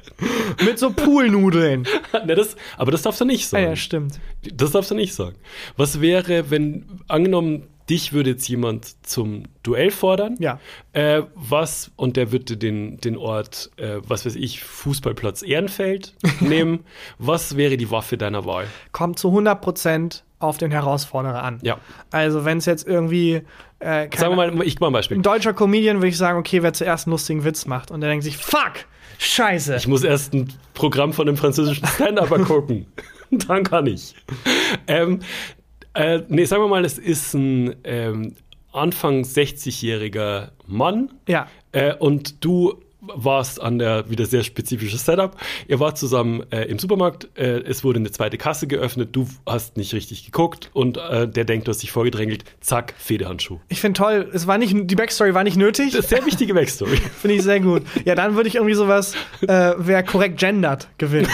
[0.66, 1.88] mit so Poolnudeln.
[2.14, 3.64] Na, das, aber das darfst du nicht sagen.
[3.66, 4.20] ja, stimmt.
[4.54, 5.36] Das darfst du nicht sagen.
[5.78, 10.38] Was wäre, wenn, angenommen, dich würde jetzt jemand zum Duell fordern?
[10.40, 10.60] Ja.
[10.94, 16.86] Äh, was, und der würde den, den Ort, äh, was weiß ich, Fußballplatz Ehrenfeld nehmen.
[17.18, 18.68] Was wäre die Waffe deiner Wahl?
[18.92, 21.60] Kommt zu 100% auf den Herausforderer an.
[21.62, 21.78] Ja.
[22.12, 23.42] Also, wenn es jetzt irgendwie.
[23.80, 25.18] Äh, Sagen wir mal, ich mal ein Beispiel.
[25.18, 27.92] ein deutscher Comedian würde ich sagen, okay, wer zuerst einen lustigen Witz macht.
[27.92, 28.74] Und der denkt sich, fuck,
[29.18, 29.76] scheiße.
[29.76, 32.86] Ich muss erst ein Programm von einem französischen Stand-Upper gucken.
[33.32, 34.16] Dann kann ich.
[34.88, 35.20] Ähm,
[35.94, 38.36] äh, nee, sagen wir mal, es ist ein ähm,
[38.72, 41.12] Anfang 60-jähriger Mann.
[41.28, 41.48] Ja.
[41.72, 42.82] Äh, und du
[43.16, 45.36] warst an der, wieder sehr spezifisches Setup.
[45.68, 49.78] Ihr wart zusammen äh, im Supermarkt, äh, es wurde eine zweite Kasse geöffnet, du hast
[49.78, 53.60] nicht richtig geguckt und äh, der denkt, du hast dich vorgedrängelt, zack, Federhandschuh.
[53.70, 55.92] Ich finde toll, es war nicht, die Backstory war nicht nötig.
[55.92, 56.98] Das ist sehr wichtige Backstory.
[57.22, 57.84] Finde ich sehr gut.
[58.06, 61.30] Ja, dann würde ich irgendwie sowas, äh, wer korrekt gendert, gewinnt.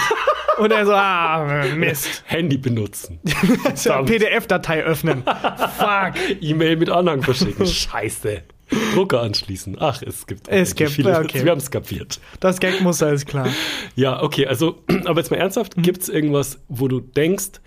[0.57, 2.23] Und er so, ah, Mist.
[2.25, 3.19] Handy benutzen.
[4.05, 5.23] PDF-Datei öffnen.
[5.23, 6.13] Fuck.
[6.41, 7.65] E-Mail mit Anhang verschicken.
[7.67, 8.43] Scheiße.
[8.93, 9.77] Drucker anschließen.
[9.79, 10.47] Ach, es gibt.
[10.47, 11.17] Es gibt, viele.
[11.19, 11.43] okay.
[11.43, 12.19] Wir haben es kapiert.
[12.39, 13.47] Das Gagmuster ist klar.
[13.95, 14.47] Ja, okay.
[14.47, 15.77] Also, aber jetzt mal ernsthaft.
[15.77, 15.81] Mhm.
[15.83, 17.61] Gibt es irgendwas, wo du denkst,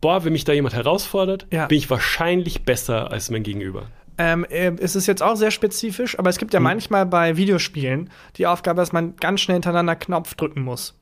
[0.00, 1.66] boah, wenn mich da jemand herausfordert, Ja.
[1.66, 3.86] bin ich wahrscheinlich besser als mein Gegenüber?
[4.18, 8.10] Ähm, äh, es ist jetzt auch sehr spezifisch, aber es gibt ja manchmal bei Videospielen
[8.36, 10.98] die Aufgabe, dass man ganz schnell hintereinander Knopf drücken muss.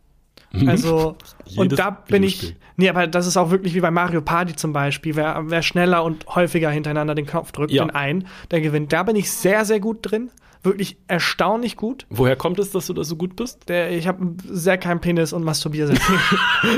[0.67, 1.17] Also,
[1.57, 2.57] und da bin ich.
[2.77, 5.15] Nee, aber das ist auch wirklich wie bei Mario Party zum Beispiel.
[5.17, 7.85] Wer, wer schneller und häufiger hintereinander den Knopf drückt, Ja.
[7.85, 8.93] den ein, der gewinnt.
[8.93, 10.31] Da bin ich sehr, sehr gut drin.
[10.63, 12.05] Wirklich erstaunlich gut.
[12.11, 13.69] Woher kommt es, dass du da so gut bist?
[13.71, 16.19] Der, ich habe sehr keinen Penis und masturbiere sehr viel.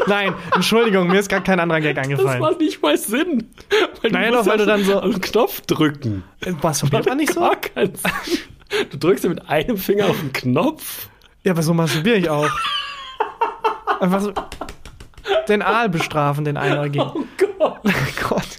[0.06, 2.40] Nein, Entschuldigung, mir ist gar kein anderer Gag Das eingefallen.
[2.40, 3.48] macht nicht mal Sinn.
[4.02, 6.22] Weil musst doch, weil ja du dann so- einen Knopf drücken.
[6.44, 7.50] Äh, Masturbiert man nicht so?
[8.90, 11.08] Du drückst ja mit einem Finger auf den Knopf.
[11.42, 12.48] Ja, aber so masturbiere ich auch.
[14.02, 14.32] Einfach so
[15.48, 17.06] den Aal bestrafen, den einäugigen.
[17.14, 17.48] Oh Gott.
[17.84, 18.58] Oh Gott.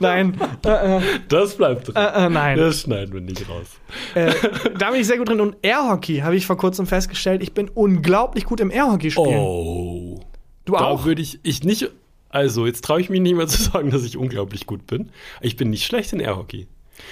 [0.00, 1.96] Nein, äh, äh, Das bleibt drin.
[1.96, 2.58] äh, äh, nein.
[2.58, 3.66] Das schneiden wir nicht raus.
[4.14, 4.32] Äh,
[4.78, 5.40] da bin ich sehr gut drin.
[5.40, 7.42] Und Airhockey habe ich vor kurzem festgestellt.
[7.42, 9.38] Ich bin unglaublich gut im Airhockey spielen.
[9.38, 10.20] Oh.
[10.66, 11.04] du Da auch?
[11.06, 11.90] würde ich, ich nicht.
[12.28, 15.08] Also, jetzt traue ich mich nicht mehr zu sagen, dass ich unglaublich gut bin.
[15.40, 16.66] Ich bin nicht schlecht in Airhockey.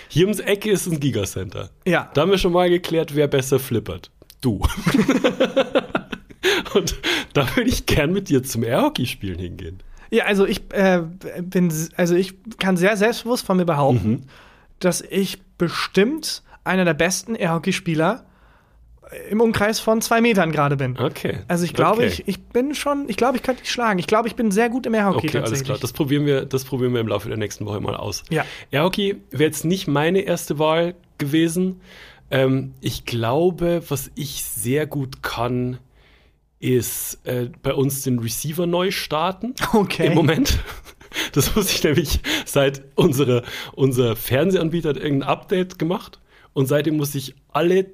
[0.08, 1.70] Hier ums Ecke ist ein Gigacenter.
[1.86, 2.10] Ja.
[2.12, 4.10] Da haben wir schon mal geklärt, wer besser flippert.
[4.42, 4.60] Du.
[6.74, 6.96] Und
[7.32, 9.78] da würde ich gern mit dir zum Airhockey spielen hingehen.
[10.10, 11.02] Ja, also ich äh,
[11.40, 14.22] bin, also ich kann sehr selbstbewusst von mir behaupten, Mhm.
[14.78, 18.24] dass ich bestimmt einer der besten Airhockeyspieler
[19.30, 20.98] im Umkreis von zwei Metern gerade bin.
[20.98, 21.40] Okay.
[21.48, 22.06] Also ich glaube, okay.
[22.06, 23.98] ich, ich bin schon, ich glaube, ich könnte dich schlagen.
[23.98, 25.78] Ich glaube, ich bin sehr gut im Airhockey Okay, alles klar.
[25.78, 28.22] Das probieren, wir, das probieren wir im Laufe der nächsten Woche mal aus.
[28.30, 28.44] Ja.
[28.70, 31.80] Airhockey wäre jetzt nicht meine erste Wahl gewesen.
[32.30, 35.78] Ähm, ich glaube, was ich sehr gut kann,
[36.62, 39.54] ist äh, bei uns den Receiver neu starten.
[39.72, 40.06] Okay.
[40.06, 40.58] Im Moment.
[41.32, 43.42] Das muss ich nämlich seit unsere,
[43.72, 46.20] unser Fernsehanbieter hat irgendein Update gemacht
[46.54, 47.84] und seitdem muss ich alle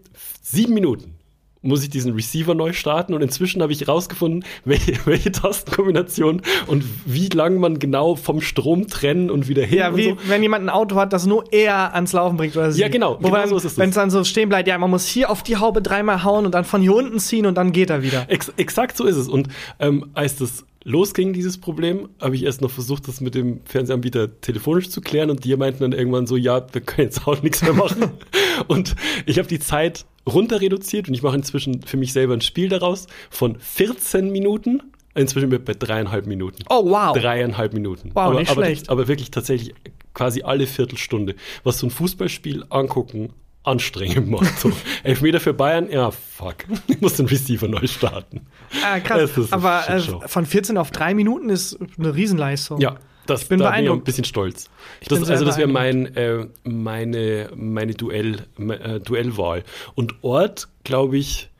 [0.41, 1.18] sieben Minuten
[1.63, 6.85] muss ich diesen Receiver neu starten und inzwischen habe ich rausgefunden, welche, welche Tastenkombination und
[7.07, 10.19] wie lang man genau vom Strom trennen und wieder hin Ja, wie so.
[10.27, 12.81] wenn jemand ein Auto hat, das nur er ans Laufen bringt oder sie.
[12.81, 15.31] Ja, genau, Wobei, genau so wenn es dann so stehen bleibt, ja, man muss hier
[15.31, 18.03] auf die Haube dreimal hauen und dann von hier unten ziehen und dann geht er
[18.03, 18.27] wieder.
[18.29, 19.29] Ex exakt so ist es.
[19.29, 19.49] Und
[19.79, 24.41] ähm, als das losging, dieses Problem, habe ich erst noch versucht, das mit dem Fernsehanbieter
[24.41, 27.63] telefonisch zu klären und die meinten dann irgendwann so, ja, wir können jetzt auch nichts
[27.63, 28.11] mehr machen.
[28.69, 32.41] und ich habe die Zeit runter reduziert und ich mache inzwischen für mich selber ein
[32.41, 34.83] Spiel daraus von 14 Minuten.
[35.15, 36.65] Inzwischen bin ich bei dreieinhalb Minuten.
[36.71, 37.17] Oh, wow.
[37.17, 38.11] Dreieinhalb Minuten.
[38.15, 38.89] Wow, aber, nicht aber, schlecht.
[38.89, 39.75] aber wirklich tatsächlich
[40.15, 41.35] quasi alle Viertelstunde.
[41.65, 44.59] Was so ein Fußballspiel angucken anstrengend macht.
[44.59, 46.57] So, Elfmeter für Bayern, ja, fuck.
[46.87, 48.47] Ich muss den Receiver neu starten.
[48.85, 49.31] Ah, krass.
[49.51, 52.81] Aber äh, von 14 auf 3 Minuten ist eine Riesenleistung.
[52.81, 52.97] Ja,
[53.27, 54.71] das bin da bin ich ein bisschen stolz.
[55.07, 59.65] Das, also das wäre mein, äh, meine, meine Duell, äh, Duellwahl.
[59.95, 61.51] Und Ort, glaube ich,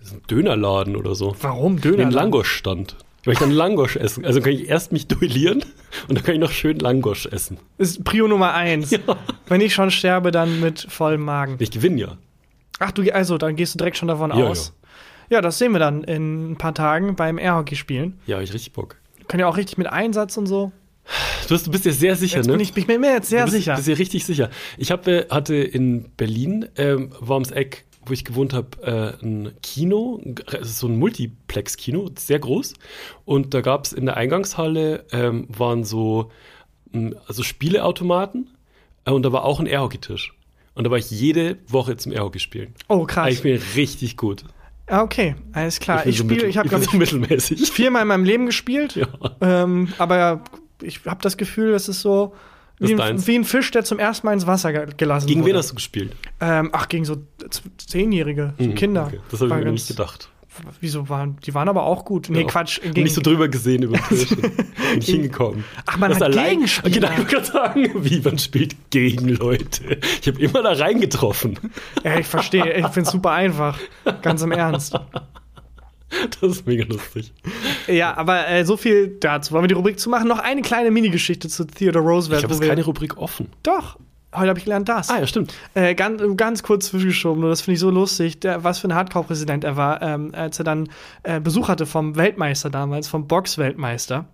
[0.00, 1.34] ist ein Dönerladen oder so.
[1.40, 1.80] Warum?
[1.80, 2.10] Den Döner?
[2.10, 2.94] Langosch-Stand.
[2.94, 4.24] Weil ich dann Langosch essen.
[4.24, 5.64] Also kann ich erst mich duellieren
[6.08, 7.58] und dann kann ich noch schön Langosch essen.
[7.78, 8.98] Ist Prio Nummer 1.
[9.46, 11.56] Wenn ich schon sterbe, dann mit vollem Magen.
[11.60, 12.18] Ich gewinne ja.
[12.80, 14.72] Ach du, also, dann gehst du direkt schon davon Ja, aus.
[15.30, 15.40] Ja.
[15.40, 18.18] das sehen wir dann in ein paar Tagen beim Airhockey spielen.
[18.26, 18.96] Ja, hab ich richtig Bock.
[19.28, 20.72] Können ja auch richtig mit Einsatz und so.
[21.48, 22.52] Du, hast, du bist dir sehr sicher, Jetzt ne?
[22.54, 23.74] bin ich, ich bin mir jetzt sehr du bist, sicher.
[23.76, 24.50] bist dir richtig sicher.
[24.78, 29.24] Ich hab, äh, hatte in Berlin, ähm, war ums Eck, wo ich gewohnt habe, äh,
[29.24, 32.74] ein Kino, es ist so ein Multiplex-Kino, sehr groß.
[33.24, 36.30] Und da gab es in der Eingangshalle, ähm, waren so
[36.92, 38.50] mh, also Spieleautomaten
[39.04, 40.32] äh, und da war auch ein Airhockey-Tisch.
[40.74, 42.74] Und da war ich jede Woche zum Airhockey spielen.
[42.88, 43.30] oh, krass.
[43.32, 44.44] Ich bin richtig gut.
[44.86, 46.02] Ah, okay, alles klar.
[46.02, 47.70] bin Ich, so spiele, ich habe, glaube so ich, mittelmäßig.
[47.70, 48.96] viermal in meinem Leben gespielt.
[48.96, 49.06] Ja.
[49.40, 50.42] Ähm, aber
[50.82, 52.34] ich habe das Gefühl, es ist so
[52.78, 55.46] wie ein, wie ein Fisch, der zum ersten Mal ins Wasser ge gelassen Gegen wen
[55.48, 55.58] wurde.
[55.58, 56.14] hast du gespielt?
[56.40, 57.16] Ähm, ach, gegen so
[57.78, 59.06] Zehnjährige, so Mhm, Kinder.
[59.06, 59.20] okay.
[59.30, 60.28] Das habe ich mir ganz- nicht gedacht.
[60.82, 62.28] Wieso waren, die waren aber auch gut.
[62.28, 62.46] Nee, Ja.
[62.46, 62.78] Quatsch.
[62.94, 63.96] nicht so drüber gesehen über.
[64.10, 64.52] Bin
[64.98, 65.64] ich hingekommen.
[65.86, 66.90] Ach, man Das hat allein, Gegenspieler.
[67.08, 69.98] Genau, ich gerade sagen, wie man spielt gegen Leute.
[70.20, 71.58] Ich habe immer da reingetroffen.
[72.04, 72.70] Ja, ich verstehe.
[72.74, 73.78] Ich finde es super einfach.
[74.20, 74.94] Ganz im Ernst.
[76.40, 77.32] Das ist mega lustig.
[77.86, 79.52] Ja, aber äh, so viel dazu.
[79.52, 80.28] Wollen wir die Rubrik zu machen?
[80.28, 82.44] Noch eine kleine Minigeschichte zu Theodore Roosevelt.
[82.44, 83.48] Ich habe keine Rubrik offen.
[83.62, 83.98] Doch.
[84.34, 85.10] Heute habe ich gelernt das.
[85.10, 85.52] Ah ja, stimmt.
[85.74, 88.94] Äh, ganz, ganz kurz zwischengeschoben, nur das finde ich so lustig, der, was für ein
[88.94, 90.88] Hardcore-Präsident er war, ähm, als er dann
[91.22, 94.24] äh, Besuch hatte vom Weltmeister damals, vom Box-Weltmeister.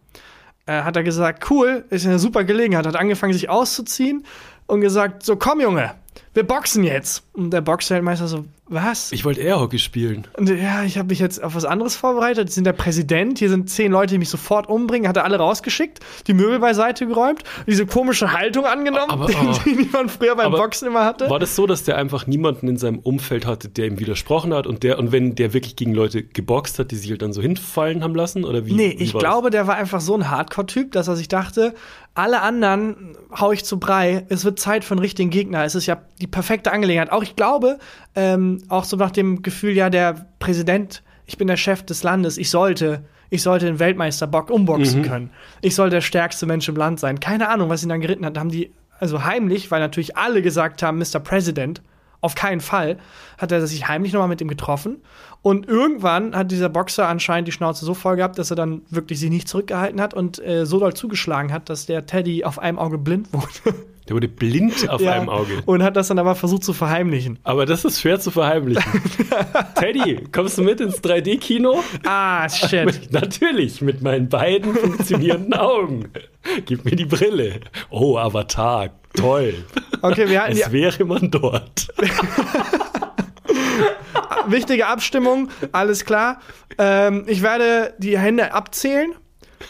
[0.67, 4.25] Äh, hat er gesagt, cool, ist eine super Gelegenheit, hat angefangen, sich auszuziehen
[4.67, 5.95] und gesagt, so komm Junge,
[6.33, 7.25] wir boxen jetzt.
[7.33, 9.13] Und der Box-Weltmeister so, was?
[9.13, 10.27] Ich wollte Airhockey spielen.
[10.37, 12.49] Und ja, ich habe mich jetzt auf was anderes vorbereitet.
[12.51, 15.09] Sie sind der Präsident, hier sind zehn Leute, die mich sofort umbringen.
[15.09, 19.59] Hat er alle rausgeschickt, die Möbel beiseite geräumt, diese komische Haltung angenommen, Aber- die, aber-
[19.65, 21.29] die man früher beim Boxen immer hatte.
[21.31, 24.67] War das so, dass der einfach niemanden in seinem Umfeld hatte, der ihm widersprochen hat
[24.67, 27.41] und der und wenn der wirklich gegen Leute geboxt hat, die sich halt dann so
[27.43, 28.73] hinfallen haben lassen oder wie?
[28.75, 31.75] Nee, wie ich glaube, der war einfach so ein Hardcore-Typ, dass er sich dachte,
[32.15, 35.65] alle anderen hau ich zu Brei, es wird Zeit für einen richtigen Gegner.
[35.65, 37.13] Es ist ja die perfekte Angelegenheit.
[37.13, 37.79] Auch ich glaube,
[38.17, 42.39] ähm, auch so nach dem Gefühl, ja, der Präsident, ich bin der Chef des Landes,
[42.39, 45.31] ich sollte, ich sollte den Weltmeister Bock umboxen können.
[45.61, 47.21] Ich soll der stärkste Mensch im Land sein.
[47.21, 48.37] Keine Ahnung, was ihn dann geritten hat.
[48.37, 51.21] Da haben die, also heimlich, weil natürlich alle gesagt haben, Mr.
[51.21, 51.83] President,
[52.21, 52.99] auf keinen Fall,
[53.37, 55.03] hat er sich heimlich nochmal mit ihm getroffen.
[55.43, 59.21] Und irgendwann hat dieser Boxer anscheinend die Schnauze so voll gehabt, dass er dann wirklich
[59.21, 62.79] sich nicht zurückgehalten hat und äh, so doll zugeschlagen hat, dass der Teddy auf einem
[62.79, 63.77] Auge blind wurde.
[64.09, 65.63] Der wurde blind auf Ja, einem Auge.
[65.67, 67.39] Und hat das dann aber versucht zu verheimlichen.
[67.45, 68.83] Aber das ist schwer zu verheimlichen.
[69.75, 71.83] Teddy, kommst du mit ins 3D-Kino?
[72.07, 72.87] Ah, shit.
[72.87, 76.11] Mit, natürlich, mit meinen beiden funktionierenden Augen.
[76.65, 77.61] Gib mir die Brille.
[77.91, 79.55] Oh, Avatar, toll.
[80.01, 81.89] Okay, wir hatten Es wäre man dort.
[84.47, 86.41] wichtige Abstimmung, alles klar.
[86.79, 89.13] Ähm, ich werde die Hände abzählen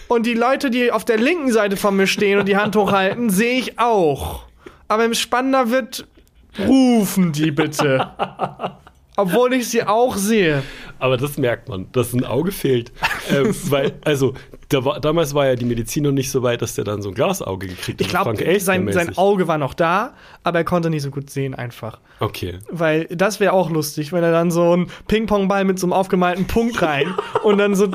[0.08, 3.30] und die Leute, die auf der linken Seite von mir stehen und die Hand hochhalten,
[3.30, 4.44] sehe ich auch.
[4.88, 6.06] Aber im spannender wird,
[6.66, 8.10] rufen die bitte.
[9.16, 10.62] Obwohl ich sie auch sehe.
[10.98, 12.92] Aber das merkt man, dass ein Auge fehlt.
[13.30, 14.34] ähm, weil, also,
[14.68, 17.08] da war, damals war ja die Medizin noch nicht so weit, dass der dann so
[17.08, 18.06] ein Glasauge gekriegt hat.
[18.06, 19.16] Ich glaube, sein, sein.
[19.16, 22.00] Auge war noch da, aber er konnte nicht so gut sehen einfach.
[22.20, 22.58] Okay.
[22.70, 26.46] Weil das wäre auch lustig, wenn er dann so einen Ping-Pong-Ball mit so einem aufgemalten
[26.46, 27.88] Punkt rein und dann so,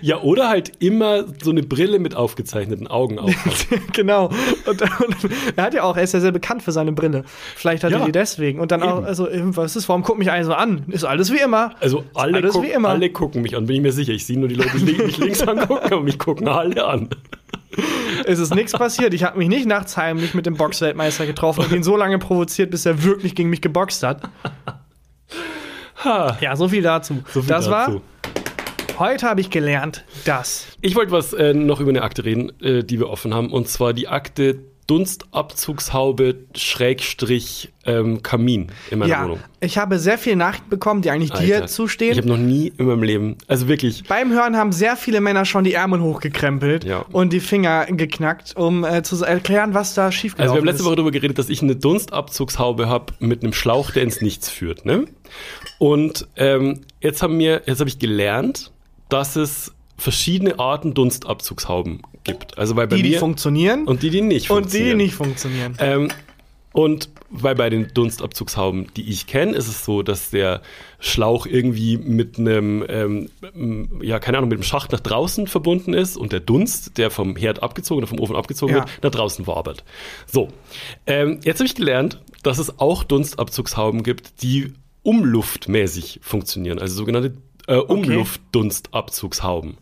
[0.00, 3.66] Ja, oder halt immer so eine Brille mit aufgezeichneten Augen aufhat.
[3.92, 4.30] genau.
[4.66, 5.16] Und, und
[5.56, 7.24] er hat ja auch, er ist ja sehr bekannt für seine Brille.
[7.54, 8.60] Vielleicht hat er Ja, die deswegen.
[8.60, 9.06] Und dann auch, eben.
[9.06, 10.84] also, was ist, warum guckt mich alle so an?
[10.88, 11.74] Ist alles wie immer.
[11.80, 12.04] Also
[12.34, 12.88] alle, alles guck, wie immer.
[12.90, 14.12] alle gucken mich an, bin ich mir sicher.
[14.12, 17.08] Ich sehe nur die Leute, die mich links angucken, aber mich gucken alle an.
[18.24, 19.14] Es ist nichts passiert.
[19.14, 22.70] Ich habe mich nicht nachts heimlich mit dem Boxweltmeister getroffen und ihn so lange provoziert,
[22.70, 24.22] bis er wirklich gegen mich geboxt hat.
[26.04, 27.22] Ha, Ja, so viel dazu.
[27.32, 27.94] so viel das dazu.
[27.94, 30.66] war, heute habe ich gelernt, dass.
[30.80, 33.68] Ich wollte was äh, noch über eine Akte reden, äh, die wir offen haben, und
[33.68, 34.58] zwar die Akte
[34.90, 39.40] Dunstabzugshaube Schrägstrich ähm, Kamin in meiner Ja, Wohnung.
[39.60, 42.12] ich habe sehr viele Nachrichten bekommen, die eigentlich dir Alter, zustehen.
[42.12, 45.44] Ich habe noch nie in meinem Leben, also wirklich, Beim Hören haben sehr viele Männer
[45.44, 47.04] schon die Ärmel hochgekrempelt Ja.
[47.12, 50.82] und die Finger geknackt, um äh, zu erklären, was da also schiefgelaufen wir haben letzte
[50.82, 50.86] ist.
[50.86, 54.84] Woche darüber geredet, dass ich eine Dunstabzugshaube habe mit einem Schlauch, der ins Nichts führt,
[54.84, 55.04] ne?
[55.78, 58.72] Und ähm, jetzt haben wir, jetzt habe ich gelernt,
[59.08, 62.58] dass es verschiedene Arten Dunstabzugshauben gibt.
[62.58, 64.96] Also weil bei die, die mir funktionieren und die, die nicht und die, die funktionieren.
[64.96, 65.76] nicht funktionieren.
[65.78, 66.08] Ähm,
[66.72, 70.62] Und weil bei den Dunstabzugshauben, die ich kenne, ist es so, dass der
[71.00, 73.28] Schlauch irgendwie mit einem, ähm,
[74.00, 77.34] ja, keine Ahnung, mit einem Schacht nach draußen verbunden ist und der Dunst, der vom
[77.34, 78.80] Herd abgezogen oder vom Ofen abgezogen Ja.
[78.82, 79.82] wird, nach draußen wabert.
[80.26, 80.48] So,
[81.08, 84.72] ähm, jetzt habe ich gelernt, dass es auch Dunstabzugshauben gibt, die
[85.02, 87.32] umluftmäßig funktionieren, also sogenannte
[87.70, 89.78] äh, Umluftdunstabzugshauben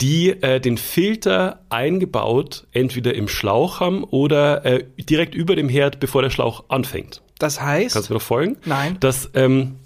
[0.00, 6.00] die äh, den Filter eingebaut entweder im Schlauch haben oder äh, direkt über dem Herd,
[6.00, 7.22] bevor der Schlauch anfängt.
[7.38, 8.56] Das heißt, Kannst du mir noch folgen?
[8.64, 8.96] Nein.
[9.00, 9.76] Dass ähm,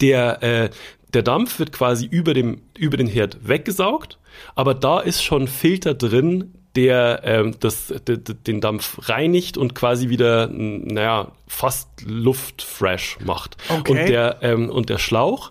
[0.00, 0.70] der, äh,
[1.12, 4.18] der Dampf wird quasi über, dem, über den Herd weggesaugt,
[4.54, 10.48] aber da ist schon Filter drin, der ähm, das, den Dampf reinigt und quasi wieder,
[10.48, 13.56] naja, fast luftfresh macht.
[13.68, 13.90] Okay.
[13.90, 15.50] Und, der, ähm, und der Schlauch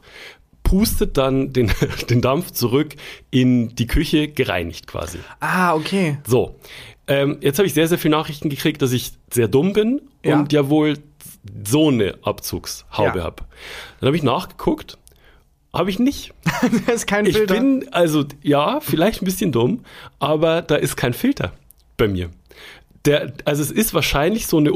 [0.70, 1.72] pustet dann den,
[2.11, 2.95] den Dampf zurück
[3.32, 5.17] in die Küche, gereinigt quasi.
[5.39, 6.20] ah, okay.
[6.28, 6.55] So,
[7.07, 10.38] ähm, jetzt habe ich sehr, sehr viele Nachrichten gekriegt, dass ich sehr dumm bin Ja.
[10.38, 10.99] und ja wohl
[11.65, 13.24] so eine Abzugshaube Ja.
[13.24, 13.45] habe.
[13.99, 14.99] Dann habe ich nachgeguckt,
[15.74, 16.34] habe ich nicht.
[16.86, 17.55] das ist kein Ich Filter.
[17.55, 19.84] bin, also ja, vielleicht ein bisschen dumm,
[20.20, 21.51] aber da ist kein Filter
[21.97, 22.30] bei mir.
[23.05, 24.72] Der, also es ist wahrscheinlich so eine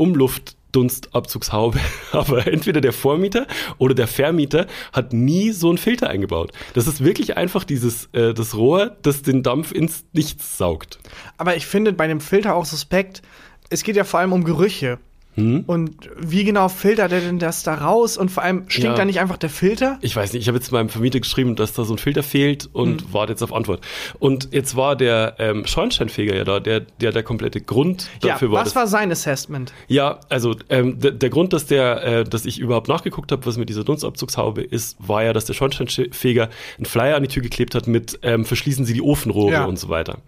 [0.74, 1.80] Umluftdunstabzugshaube,
[2.12, 3.48] aber entweder der Vormieter
[3.78, 6.52] oder der Vermieter hat nie so einen Filter eingebaut.
[6.74, 11.00] Das ist wirklich einfach dieses äh, das Rohr, das den Dampf ins Nichts saugt.
[11.38, 13.22] Aber ich finde bei dem Filter auch suspekt,
[13.70, 15.00] es geht ja vor allem um Gerüche.
[15.36, 15.64] Hm?
[15.66, 18.18] Und wie genau filtert er denn das da raus?
[18.18, 18.96] Und vor allem stinkt Ja.
[18.96, 19.98] da nicht einfach der Filter?
[20.02, 22.70] Ich weiß nicht, ich habe jetzt meinem Vermieter geschrieben, dass da so ein Filter fehlt
[22.72, 23.08] und Hm.
[23.14, 23.82] warte jetzt auf Antwort.
[24.20, 28.52] Und jetzt war der ähm, Schornsteinfeger ja da, der, der der komplette Grund dafür ja,
[28.54, 28.60] war.
[28.62, 29.74] was dass- war sein Assessment?
[29.88, 33.58] Ja, also ähm, der, der Grund, dass der, äh, dass ich überhaupt nachgeguckt habe, was
[33.58, 37.74] mit dieser Dunstabzugshaube ist, war ja, dass der Schornsteinfeger einen Flyer an die Tür geklebt
[37.76, 39.66] hat mit ähm, verschließen Sie die Ofenrohre Ja.
[39.66, 40.20] und so weiter.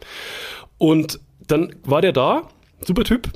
[0.77, 2.43] Und dann war der da,
[2.85, 3.29] super Typ,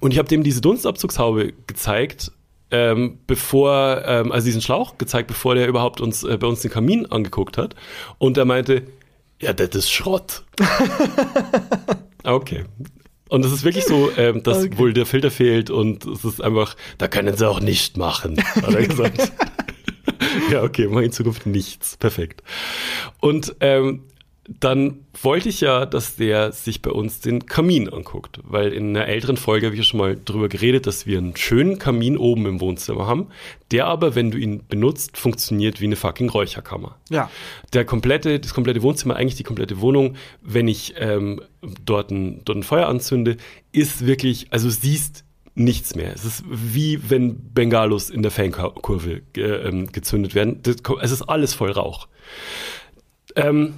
[0.00, 2.32] und ich habe dem diese Dunstabzugshaube gezeigt,
[2.70, 6.70] ähm, bevor, ähm, also diesen Schlauch gezeigt, bevor der überhaupt uns äh, bei uns den
[6.70, 7.74] Kamin angeguckt hat.
[8.18, 8.84] Und er meinte,
[9.40, 10.44] ja, das ist Schrott.
[12.24, 12.64] okay.
[13.28, 14.78] Und es ist wirklich so, ähm, dass Okay.
[14.78, 18.74] wohl der Filter fehlt und es ist einfach, da können sie auch nicht machen, hat
[18.74, 19.32] er gesagt.
[20.50, 21.96] ja, okay, mach in Zukunft nichts.
[21.96, 22.42] Perfekt.
[23.20, 24.04] Und ähm,
[24.58, 29.06] dann wollte ich ja, dass der sich bei uns den Kamin anguckt, weil in einer
[29.06, 32.46] älteren Folge habe ich ja schon mal drüber geredet, dass wir einen schönen Kamin oben
[32.46, 33.28] im Wohnzimmer haben,
[33.70, 36.96] der aber, wenn du ihn benutzt, funktioniert wie eine fucking Räucherkammer.
[37.10, 37.30] Ja.
[37.72, 41.40] Der komplette, das komplette Wohnzimmer, eigentlich die komplette Wohnung, wenn ich ähm,
[41.84, 43.36] dort, ein, dort ein Feuer anzünde,
[43.70, 45.24] ist wirklich, also siehst
[45.54, 46.12] nichts mehr.
[46.12, 50.60] Es ist wie wenn Bengalos in der Fankurve ge, ähm, gezündet werden.
[50.62, 52.08] Das, es ist alles voll Rauch.
[53.36, 53.74] Ähm,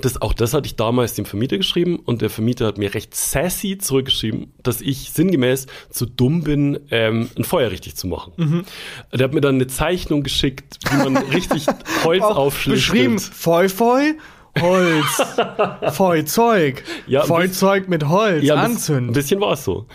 [0.00, 3.14] das, auch das hatte ich damals dem Vermieter geschrieben und der Vermieter hat mir recht
[3.14, 8.64] sassy zurückgeschrieben, dass ich sinngemäß zu dumm bin, ähm, ein Feuer richtig zu machen.
[9.12, 11.66] Der hat mir dann eine Zeichnung geschickt, wie man richtig
[12.04, 12.92] Holz aufschlichtet.
[12.92, 14.12] beschrieben, Feu, Feu,
[14.60, 15.22] Holz,
[15.96, 19.12] Feuzeug, Ja, Feuzeug mit Holz, Ja, ein bisschen- ein anzünden.
[19.12, 19.86] bisschen war es so.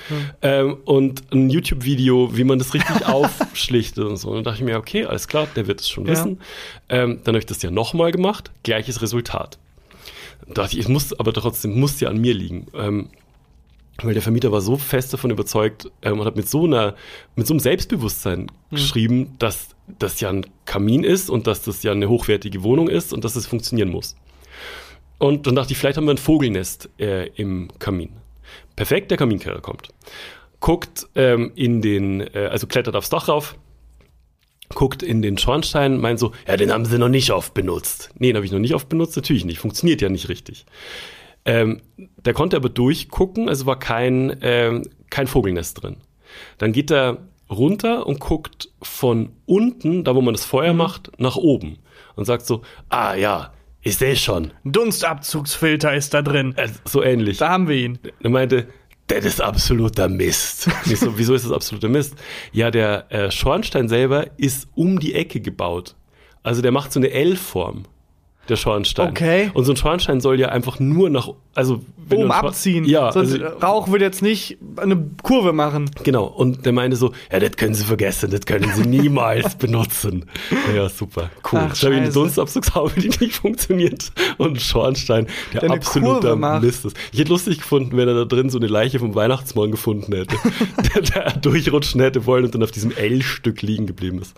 [0.42, 4.30] Ähm, und ein YouTube-Video, wie man das richtig aufschlichtet und so.
[4.30, 6.12] Und dann dachte ich mir, okay, alles klar, der wird es schon Ja.
[6.14, 6.40] wissen.
[6.90, 9.58] Ähm, dann habe ich das ja nochmal gemacht, gleiches Resultat.
[10.46, 12.68] Dann dachte ich, es muss aber trotzdem, muss ja an mir liegen.
[12.74, 13.10] Ähm,
[14.02, 16.96] weil der Vermieter war so fest davon überzeugt ähm, und hat mit so einer,
[17.36, 19.70] mit so einem Selbstbewusstsein geschrieben, dass
[20.00, 23.36] das ja ein Kamin ist und dass das ja eine hochwertige Wohnung ist und dass
[23.36, 24.16] es funktionieren muss.
[25.18, 28.12] Und dann dachte ich, vielleicht haben wir ein Vogelnest äh, im Kamin.
[28.76, 29.90] Perfekt, der Kaminkeller kommt.
[30.60, 33.56] Guckt ähm, in den, äh, also klettert aufs Dach rauf,
[34.74, 38.10] guckt in den Schornstein, meint so, ja, den haben sie noch nicht oft benutzt.
[38.18, 40.66] Nee, den habe ich noch nicht oft benutzt, natürlich nicht, funktioniert ja nicht richtig.
[41.46, 45.98] Ähm, der konnte aber durchgucken, also war kein, ähm, kein Vogelnest drin.
[46.58, 51.36] Dann geht er runter und guckt von unten, da wo man das Feuer macht, nach
[51.36, 51.78] oben
[52.16, 54.52] und sagt so, ah ja, ich sehe schon.
[54.64, 56.56] Dunstabzugsfilter ist da drin.
[56.58, 57.38] Äh, so ähnlich.
[57.38, 58.00] Da haben wir ihn.
[58.20, 58.68] Er meinte,
[59.08, 60.70] das ist absoluter Mist.
[60.86, 62.16] Ich so, wieso ist das absoluter Mist?
[62.52, 65.96] Ja, der äh, Schornstein selber ist um die Ecke gebaut.
[66.44, 67.86] Also der macht so eine L-Form,
[68.50, 69.10] der Schornstein.
[69.10, 69.52] Okay.
[69.54, 72.86] Und so ein Schornstein soll ja einfach nur nach, also wenn Oben abziehen.
[72.86, 75.90] Ja, Sonst also, Rauch wird jetzt nicht eine Kurve machen.
[76.04, 76.26] genau.
[76.26, 80.26] Und der meinte so, ja, das können Sie vergessen, das können Sie niemals benutzen.
[80.76, 81.60] Ja, super, cool.
[81.64, 82.12] Ach, Jetzt habe ich eine.
[82.12, 86.36] Dunstabzugshaube, die nicht funktioniert und einen Schornstein, der, Der absoluter.
[86.36, 86.96] Mist ist.
[87.12, 90.36] Ich hätte lustig gefunden, wenn er da drin so eine Leiche vom Weihnachtsmann gefunden hätte,
[90.94, 94.36] der, der durchrutschen hätte wollen und dann auf diesem L-Stück liegen geblieben ist.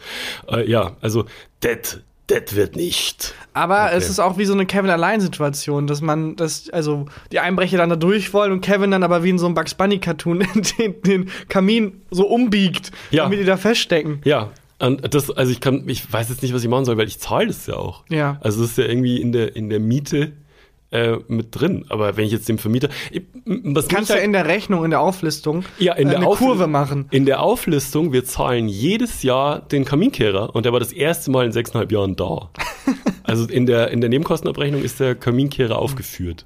[0.50, 1.26] Äh, ja, also,
[1.60, 3.34] das das wird nicht.
[3.54, 3.96] Aber Okay.
[3.98, 7.90] es ist auch wie so eine Kevin Allein-Situation, dass man, dass, also die Einbrecher dann
[7.90, 10.40] da durch wollen und Kevin dann aber wie in so einem Bugs Bunny-Cartoon
[10.80, 13.24] den, den Kamin so umbiegt, Ja.
[13.24, 14.22] damit die da feststecken.
[14.26, 17.08] Ja, und das, also ich kann, ich weiß jetzt nicht, was ich machen soll, weil
[17.08, 18.04] ich zahle das ja auch.
[18.10, 18.38] Ja.
[18.42, 20.34] Also das ist ja irgendwie in der, in der Miete
[20.92, 21.86] äh, mit drin.
[21.90, 25.02] Aber wenn ich jetzt dem Vermieter, ich, was Kannst du in der Rechnung, in der
[25.02, 27.08] Auflistung Ja, in äh, der eine Aufli- Kurve machen.
[27.12, 31.46] In der Auflistung, wir zahlen jedes Jahr den Kaminkehrer und der war das erste Mal
[31.46, 32.50] in sechseinhalb Jahren da.
[33.24, 36.46] Also in der, in der Nebenkostenabrechnung ist der Kaminkehrer aufgeführt.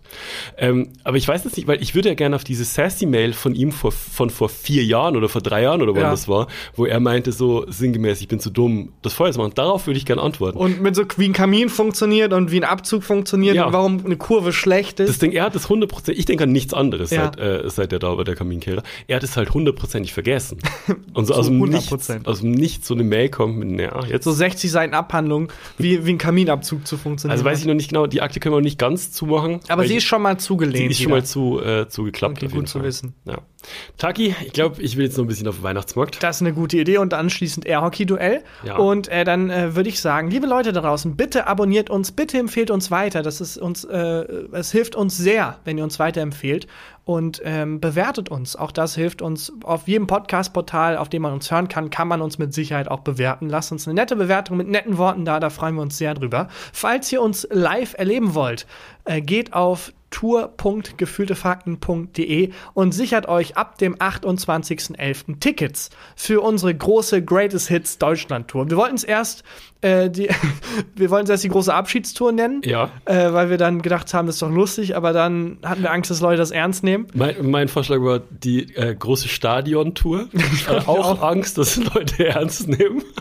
[0.58, 3.54] Ähm, aber ich weiß es nicht, weil ich würde ja gerne auf diese Sassy-Mail von
[3.54, 6.10] ihm vor, von vor vier Jahren oder vor drei Jahren oder wann Ja.
[6.10, 9.52] das war, wo er meinte so sinngemäß, ich bin zu dumm, das Feuer zu machen.
[9.54, 10.58] Darauf würde ich gerne antworten.
[10.58, 13.68] Und mit so wie ein Kamin funktioniert und wie ein Abzug funktioniert Ja.
[13.68, 15.10] und warum eine Kurve schlecht ist.
[15.10, 17.32] das Ding, er hat es 100%, ich denke an nichts anderes, Ja.
[17.36, 18.84] seit, äh, seit der da war, der Kaminkehrer.
[19.08, 20.60] Er hat es halt hundertprozentig vergessen.
[21.14, 22.26] Und so, aus, dem Nichts, 100%.
[22.26, 26.06] aus dem Nichts so eine Mail kommt mit, naja, jetzt so 60 Seiten Abhandlung, wie,
[26.06, 27.34] wie ein Kaminabzug zu funktionieren.
[27.34, 29.60] Also weiß ich noch nicht genau, die Akte können wir noch nicht ganz zumachen.
[29.68, 30.92] aber sie ist schon mal sie zugelehnt.
[30.92, 31.16] ist schon wieder.
[31.18, 32.44] mal zu, äh, zugeklappt.
[32.44, 33.14] Okay, gut zu wissen.
[33.26, 33.40] Ja.
[33.98, 36.22] Taki, ich glaube, ich will jetzt noch ein bisschen auf Weihnachtsmarkt.
[36.24, 38.44] Das ist eine gute Idee und anschließend Air-Hockey-Duell.
[38.64, 38.78] Ja.
[38.78, 42.38] Und äh, dann äh, würde ich sagen, liebe Leute da draußen, bitte abonniert uns, bitte
[42.38, 43.22] empfehlt uns weiter.
[43.22, 46.68] Das ist uns, äh, es hilft uns sehr, wenn ihr uns weiterempfehlt.
[47.12, 48.56] Und ähm, bewertet uns.
[48.56, 49.52] Auch das hilft uns.
[49.66, 53.02] Auf jedem Podcast-Portal, auf dem man uns hören kann, kann man uns mit Sicherheit auch
[53.02, 53.50] bewerten.
[53.50, 56.48] Lasst uns eine nette Bewertung mit netten Worten da, da freuen wir uns sehr drüber.
[56.72, 58.66] Falls ihr uns live erleben wollt,
[59.04, 65.42] äh, geht auf tour.gefühltefakten.de und sichert euch ab dem 28.11.
[65.42, 68.70] Tickets für unsere große Greatest Hits Deutschland Tour.
[68.70, 69.44] Wir wollten es erst
[69.82, 70.30] äh, die,
[70.96, 72.90] wir wollten es erst die große Abschiedstour nennen, Ja.
[73.06, 76.12] äh, weil wir dann gedacht haben, das ist doch lustig, aber dann hatten wir Angst,
[76.12, 77.08] dass Leute das ernst nehmen.
[77.14, 80.28] Mein, mein Vorschlag war die äh, große Stadion-Tour.
[80.54, 83.04] Ich hatte auch Angst, dass Leute ernst nehmen.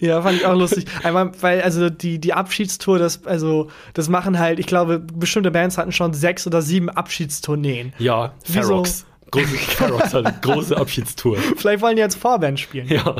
[0.00, 0.84] Ja, fand ich auch lustig.
[1.02, 5.76] Einmal, weil also die, die Abschiedstour, das, also, das machen halt, ich glaube, bestimmte Bands
[5.78, 7.92] hatten schon sechs oder sieben Abschiedstourneen.
[7.98, 8.84] Ja, Wieso?
[9.30, 11.36] Große, eine große Abschiedstour.
[11.56, 12.88] Vielleicht wollen die jetzt Vorband spielen.
[12.88, 13.16] Ja.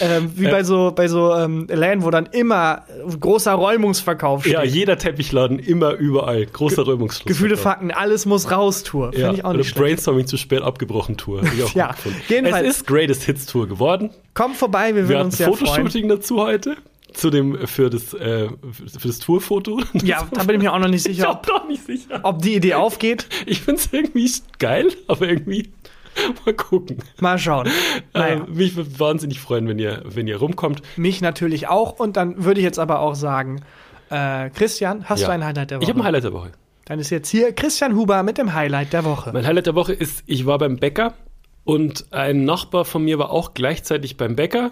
[0.00, 4.52] Ähm, wie bei so, bei so ähm, Läden, wo dann immer äh, großer Räumungsverkauf steht.
[4.52, 6.46] ja, jeder Teppichladen, immer überall.
[6.46, 7.26] Großer Räumungsschluss.
[7.26, 9.12] Gefühle, Fakten, alles muss raus, Tour.
[9.12, 9.80] Finde Ja, ich auch oder nicht schlecht.
[9.82, 11.42] Brainstorming zu spät abgebrochen Tour.
[11.74, 11.94] Ja,
[12.28, 14.10] jedenfalls- Es ist Greatest Hits Tour geworden.
[14.34, 15.58] Kommt vorbei, wir Wir würden uns sehr freuen.
[15.66, 16.76] Fotoshooting dazu heute.
[17.16, 19.80] Zu dem, für das, äh, für das Tourfoto.
[19.94, 22.20] Ja, da bin ich mir auch noch nicht Ich sicher, hab ob, doch nicht sicher.
[22.22, 23.26] ob die Idee aufgeht.
[23.46, 25.72] Ich find's irgendwie geil, aber irgendwie
[26.44, 26.98] mal gucken.
[27.20, 27.68] Mal schauen.
[28.12, 30.82] Naja, Äh, mich würde wahnsinnig freuen, wenn ihr, wenn ihr rumkommt.
[30.96, 31.98] mich natürlich auch.
[31.98, 33.62] Und dann würde ich jetzt aber auch sagen,
[34.10, 35.28] äh, Christian, hast Ja.
[35.28, 35.84] du ein Highlight der Woche?
[35.84, 36.52] Ich habe ein Highlight der Woche.
[36.84, 39.30] Dann ist jetzt hier Christian Huber mit dem Highlight der Woche.
[39.32, 41.14] Mein Highlight der Woche ist, ich war beim Bäcker
[41.64, 44.70] und ein Nachbar von mir war auch gleichzeitig beim Bäcker.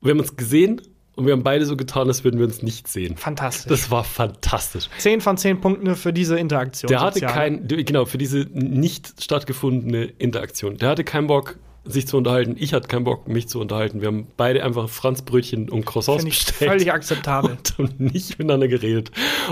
[0.00, 0.80] Wir haben uns gesehen
[1.16, 3.16] und wir haben beide so getan, als würden wir uns nicht sehen.
[3.16, 3.68] Fantastisch.
[3.68, 4.88] Das war fantastisch.
[4.98, 6.88] 10 von 10 Punkten für diese Interaktion.
[6.88, 7.32] Der hatte sozial.
[7.32, 10.76] kein, genau, für diese nicht stattgefundene Interaktion.
[10.76, 12.56] Der hatte keinen Bock, sich zu unterhalten.
[12.58, 14.00] Ich hatte keinen Bock, mich zu unterhalten.
[14.00, 16.70] Wir haben beide einfach Franzbrötchen und Croissants Finde ich bestellt.
[16.70, 17.50] völlig akzeptabel.
[17.78, 19.10] und haben nicht miteinander geredet.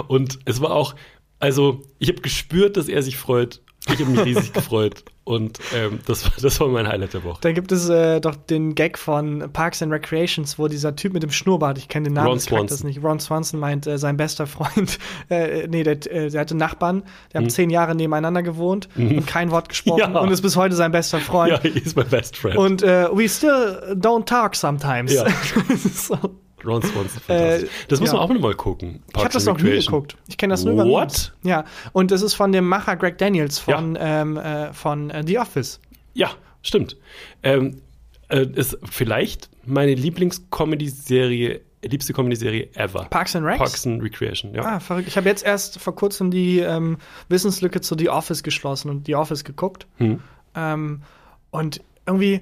[0.08, 0.94] Und es war auch,
[1.38, 3.60] also ich habe gespürt, dass er sich freut.
[3.86, 5.04] Ich habe mich riesig gefreut.
[5.24, 7.38] Und ähm, das, war, das war mein Highlight der Woche.
[7.42, 11.22] Da gibt es äh, doch den Gag von Parks and Recreations, wo dieser Typ mit
[11.22, 12.88] dem Schnurrbart, ich kenne den Namen Ron Swanson.
[12.88, 14.98] nicht, Ron Swanson meint, äh, sein bester Freund,
[15.30, 19.50] äh, nee, der, äh, der hatte Nachbarn, die haben zehn Jahre nebeneinander gewohnt und kein
[19.52, 20.14] Wort gesprochen Mhm.
[20.16, 20.20] Ja.
[20.20, 21.52] und ist bis heute sein bester Freund.
[21.52, 22.56] Ja, he is my best friend.
[22.56, 25.12] Und äh, we still don't talk sometimes.
[25.14, 25.26] Ja.
[25.94, 26.16] so.
[26.64, 27.68] Ron Swanson, fantastisch.
[27.68, 28.14] Äh, das muss ja.
[28.14, 29.02] man auch noch mal gucken.
[29.14, 30.16] Ich habe das noch nie geguckt.
[30.28, 31.32] Ich kenne das nur über What?
[31.42, 35.38] Ja, und das ist von dem Macher Greg Daniels von, ähm, äh, von äh, The
[35.38, 35.80] Office.
[36.14, 36.30] Ja,
[36.62, 36.96] stimmt.
[37.42, 37.82] Ähm,
[38.28, 43.04] äh, ist vielleicht meine Lieblings-Comedy-Serie, liebste Comedy-Serie ever.
[43.10, 43.58] Parks and Recs?
[43.58, 44.62] Parks and Recreation, ja.
[44.64, 45.08] Ah, verrückt.
[45.08, 46.98] Ich habe jetzt erst vor kurzem die ähm,
[47.28, 49.86] Wissenslücke zu The Office geschlossen und The Office geguckt.
[49.98, 50.20] Hm.
[50.54, 51.02] Ähm,
[51.50, 52.40] und irgendwie,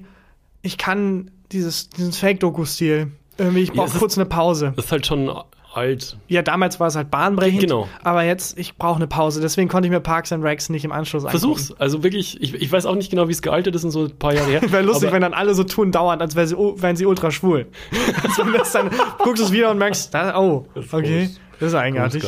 [0.61, 3.11] ich kann dieses, diesen Fake-Doku-Stil.
[3.41, 4.73] Irgendwie, ich Ja, brauche ist- kurz eine Pause.
[4.75, 5.31] Das ist halt schon
[5.73, 6.17] alt.
[6.27, 7.61] Ja, damals war es halt bahnbrechend.
[7.61, 7.87] Genau.
[8.03, 9.39] Aber jetzt, ich brauche eine Pause.
[9.39, 11.39] Deswegen konnte ich mir Parks and Recs nicht im Anschluss angucken.
[11.39, 11.71] Versuch's.
[11.79, 14.17] Also wirklich, ich, ich weiß auch nicht genau, wie es gealtert ist und so ein
[14.17, 14.61] paar Jahre her.
[14.71, 17.31] Wäre lustig, wenn dann alle so tun dauernd, als wär sie, oh, wären sie ultra
[17.31, 17.67] schwul.
[18.23, 18.89] also, wenn das dann
[19.19, 21.39] guckst du es wieder und merkst, oh, ist okay, groß.
[21.61, 22.23] das ist eigenartig.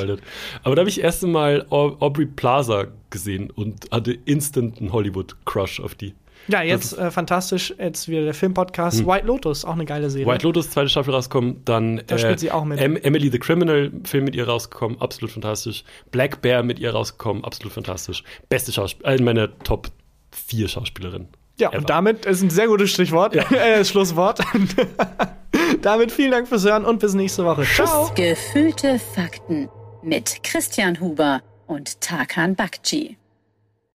[0.63, 4.93] Aber da habe ich das erste Mal Au- Aubrey Plaza gesehen und hatte instant einen
[4.93, 6.13] Hollywood-Crush auf die.
[6.47, 10.25] Ja, jetzt äh, fantastisch, jetzt wieder der Filmpodcast White Lotus, auch eine geile Serie.
[10.25, 10.33] Hm.
[10.33, 12.79] White Lotus, zweite Staffel rauskommen, dann Da spielt sie auch mit.
[12.79, 15.83] Em Emily the Criminal, Film mit ihr rausgekommen, absolut fantastisch.
[16.11, 18.23] Black Bear mit ihr rausgekommen, absolut fantastisch.
[18.49, 19.87] Beste Schauspielerin, eine meiner Top
[20.31, 21.27] 4 Schauspielerinnen.
[21.59, 21.77] Ja, ever.
[21.77, 24.39] und damit ist ein sehr gutes Stichwort, äh, Schlusswort.
[25.81, 27.63] Damit vielen Dank fürs Hören und bis nächste Woche.
[27.63, 28.11] Ciao.
[28.15, 29.69] Gefühlte Fakten
[30.01, 33.17] mit Christian Huber und Tarkan Bakci.